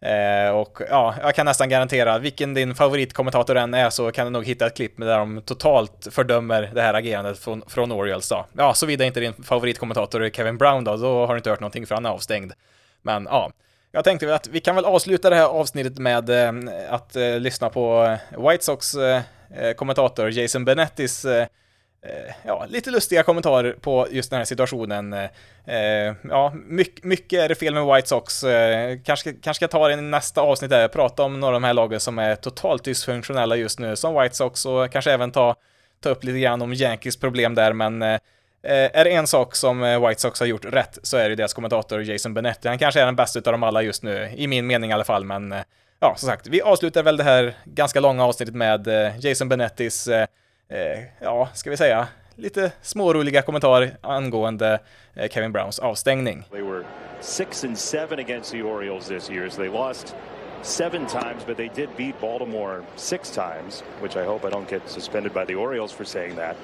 [0.02, 4.32] Eh, och ja, jag kan nästan garantera, vilken din favoritkommentator än är så kan du
[4.32, 8.46] nog hitta ett klipp där de totalt fördömer det här agerandet från, från Orioles då.
[8.58, 11.88] Ja, såvida inte din favoritkommentator är Kevin Brown då, då har du inte hört någonting
[11.88, 12.54] för han är avstängd.
[13.02, 13.52] Men ja,
[13.92, 16.54] jag tänkte väl att vi kan väl avsluta det här avsnittet med eh,
[16.90, 18.04] att eh, lyssna på
[18.34, 18.96] eh, White Sox
[19.76, 21.26] kommentator Jason Benettis
[22.44, 25.16] ja, lite lustiga kommentarer på just den här situationen.
[26.30, 28.42] Ja, mycket, mycket är det fel med White Sox.
[29.04, 31.74] Kanske, kanske ska ta det i nästa avsnitt där, prata om några av de här
[31.74, 35.56] lagen som är totalt dysfunktionella just nu, som White Sox, och kanske även ta,
[36.00, 38.20] ta upp lite grann om Yankees problem där, men
[38.64, 41.36] Eh, är det en sak som eh, White Sox har gjort rätt så är det
[41.36, 42.68] deras kommentator Jason Benetti.
[42.68, 45.04] Han kanske är den bästa av dem alla just nu, i min mening i alla
[45.04, 45.62] fall, men eh,
[46.00, 48.88] ja, som sagt, vi avslutar väl det här ganska långa avsnittet med
[49.20, 50.28] Jason Benettis eh,
[51.22, 54.80] ja, ska vi säga, lite småroliga kommentar angående
[55.16, 56.44] eh, Kevin Browns avstängning.
[56.52, 56.84] They were
[57.22, 60.16] six and seven against the Orioles this year, so they lost
[60.62, 64.82] seven times, but they did beat Baltimore six times, which I hope I don't get
[64.90, 66.56] suspended by the Orioles for saying that.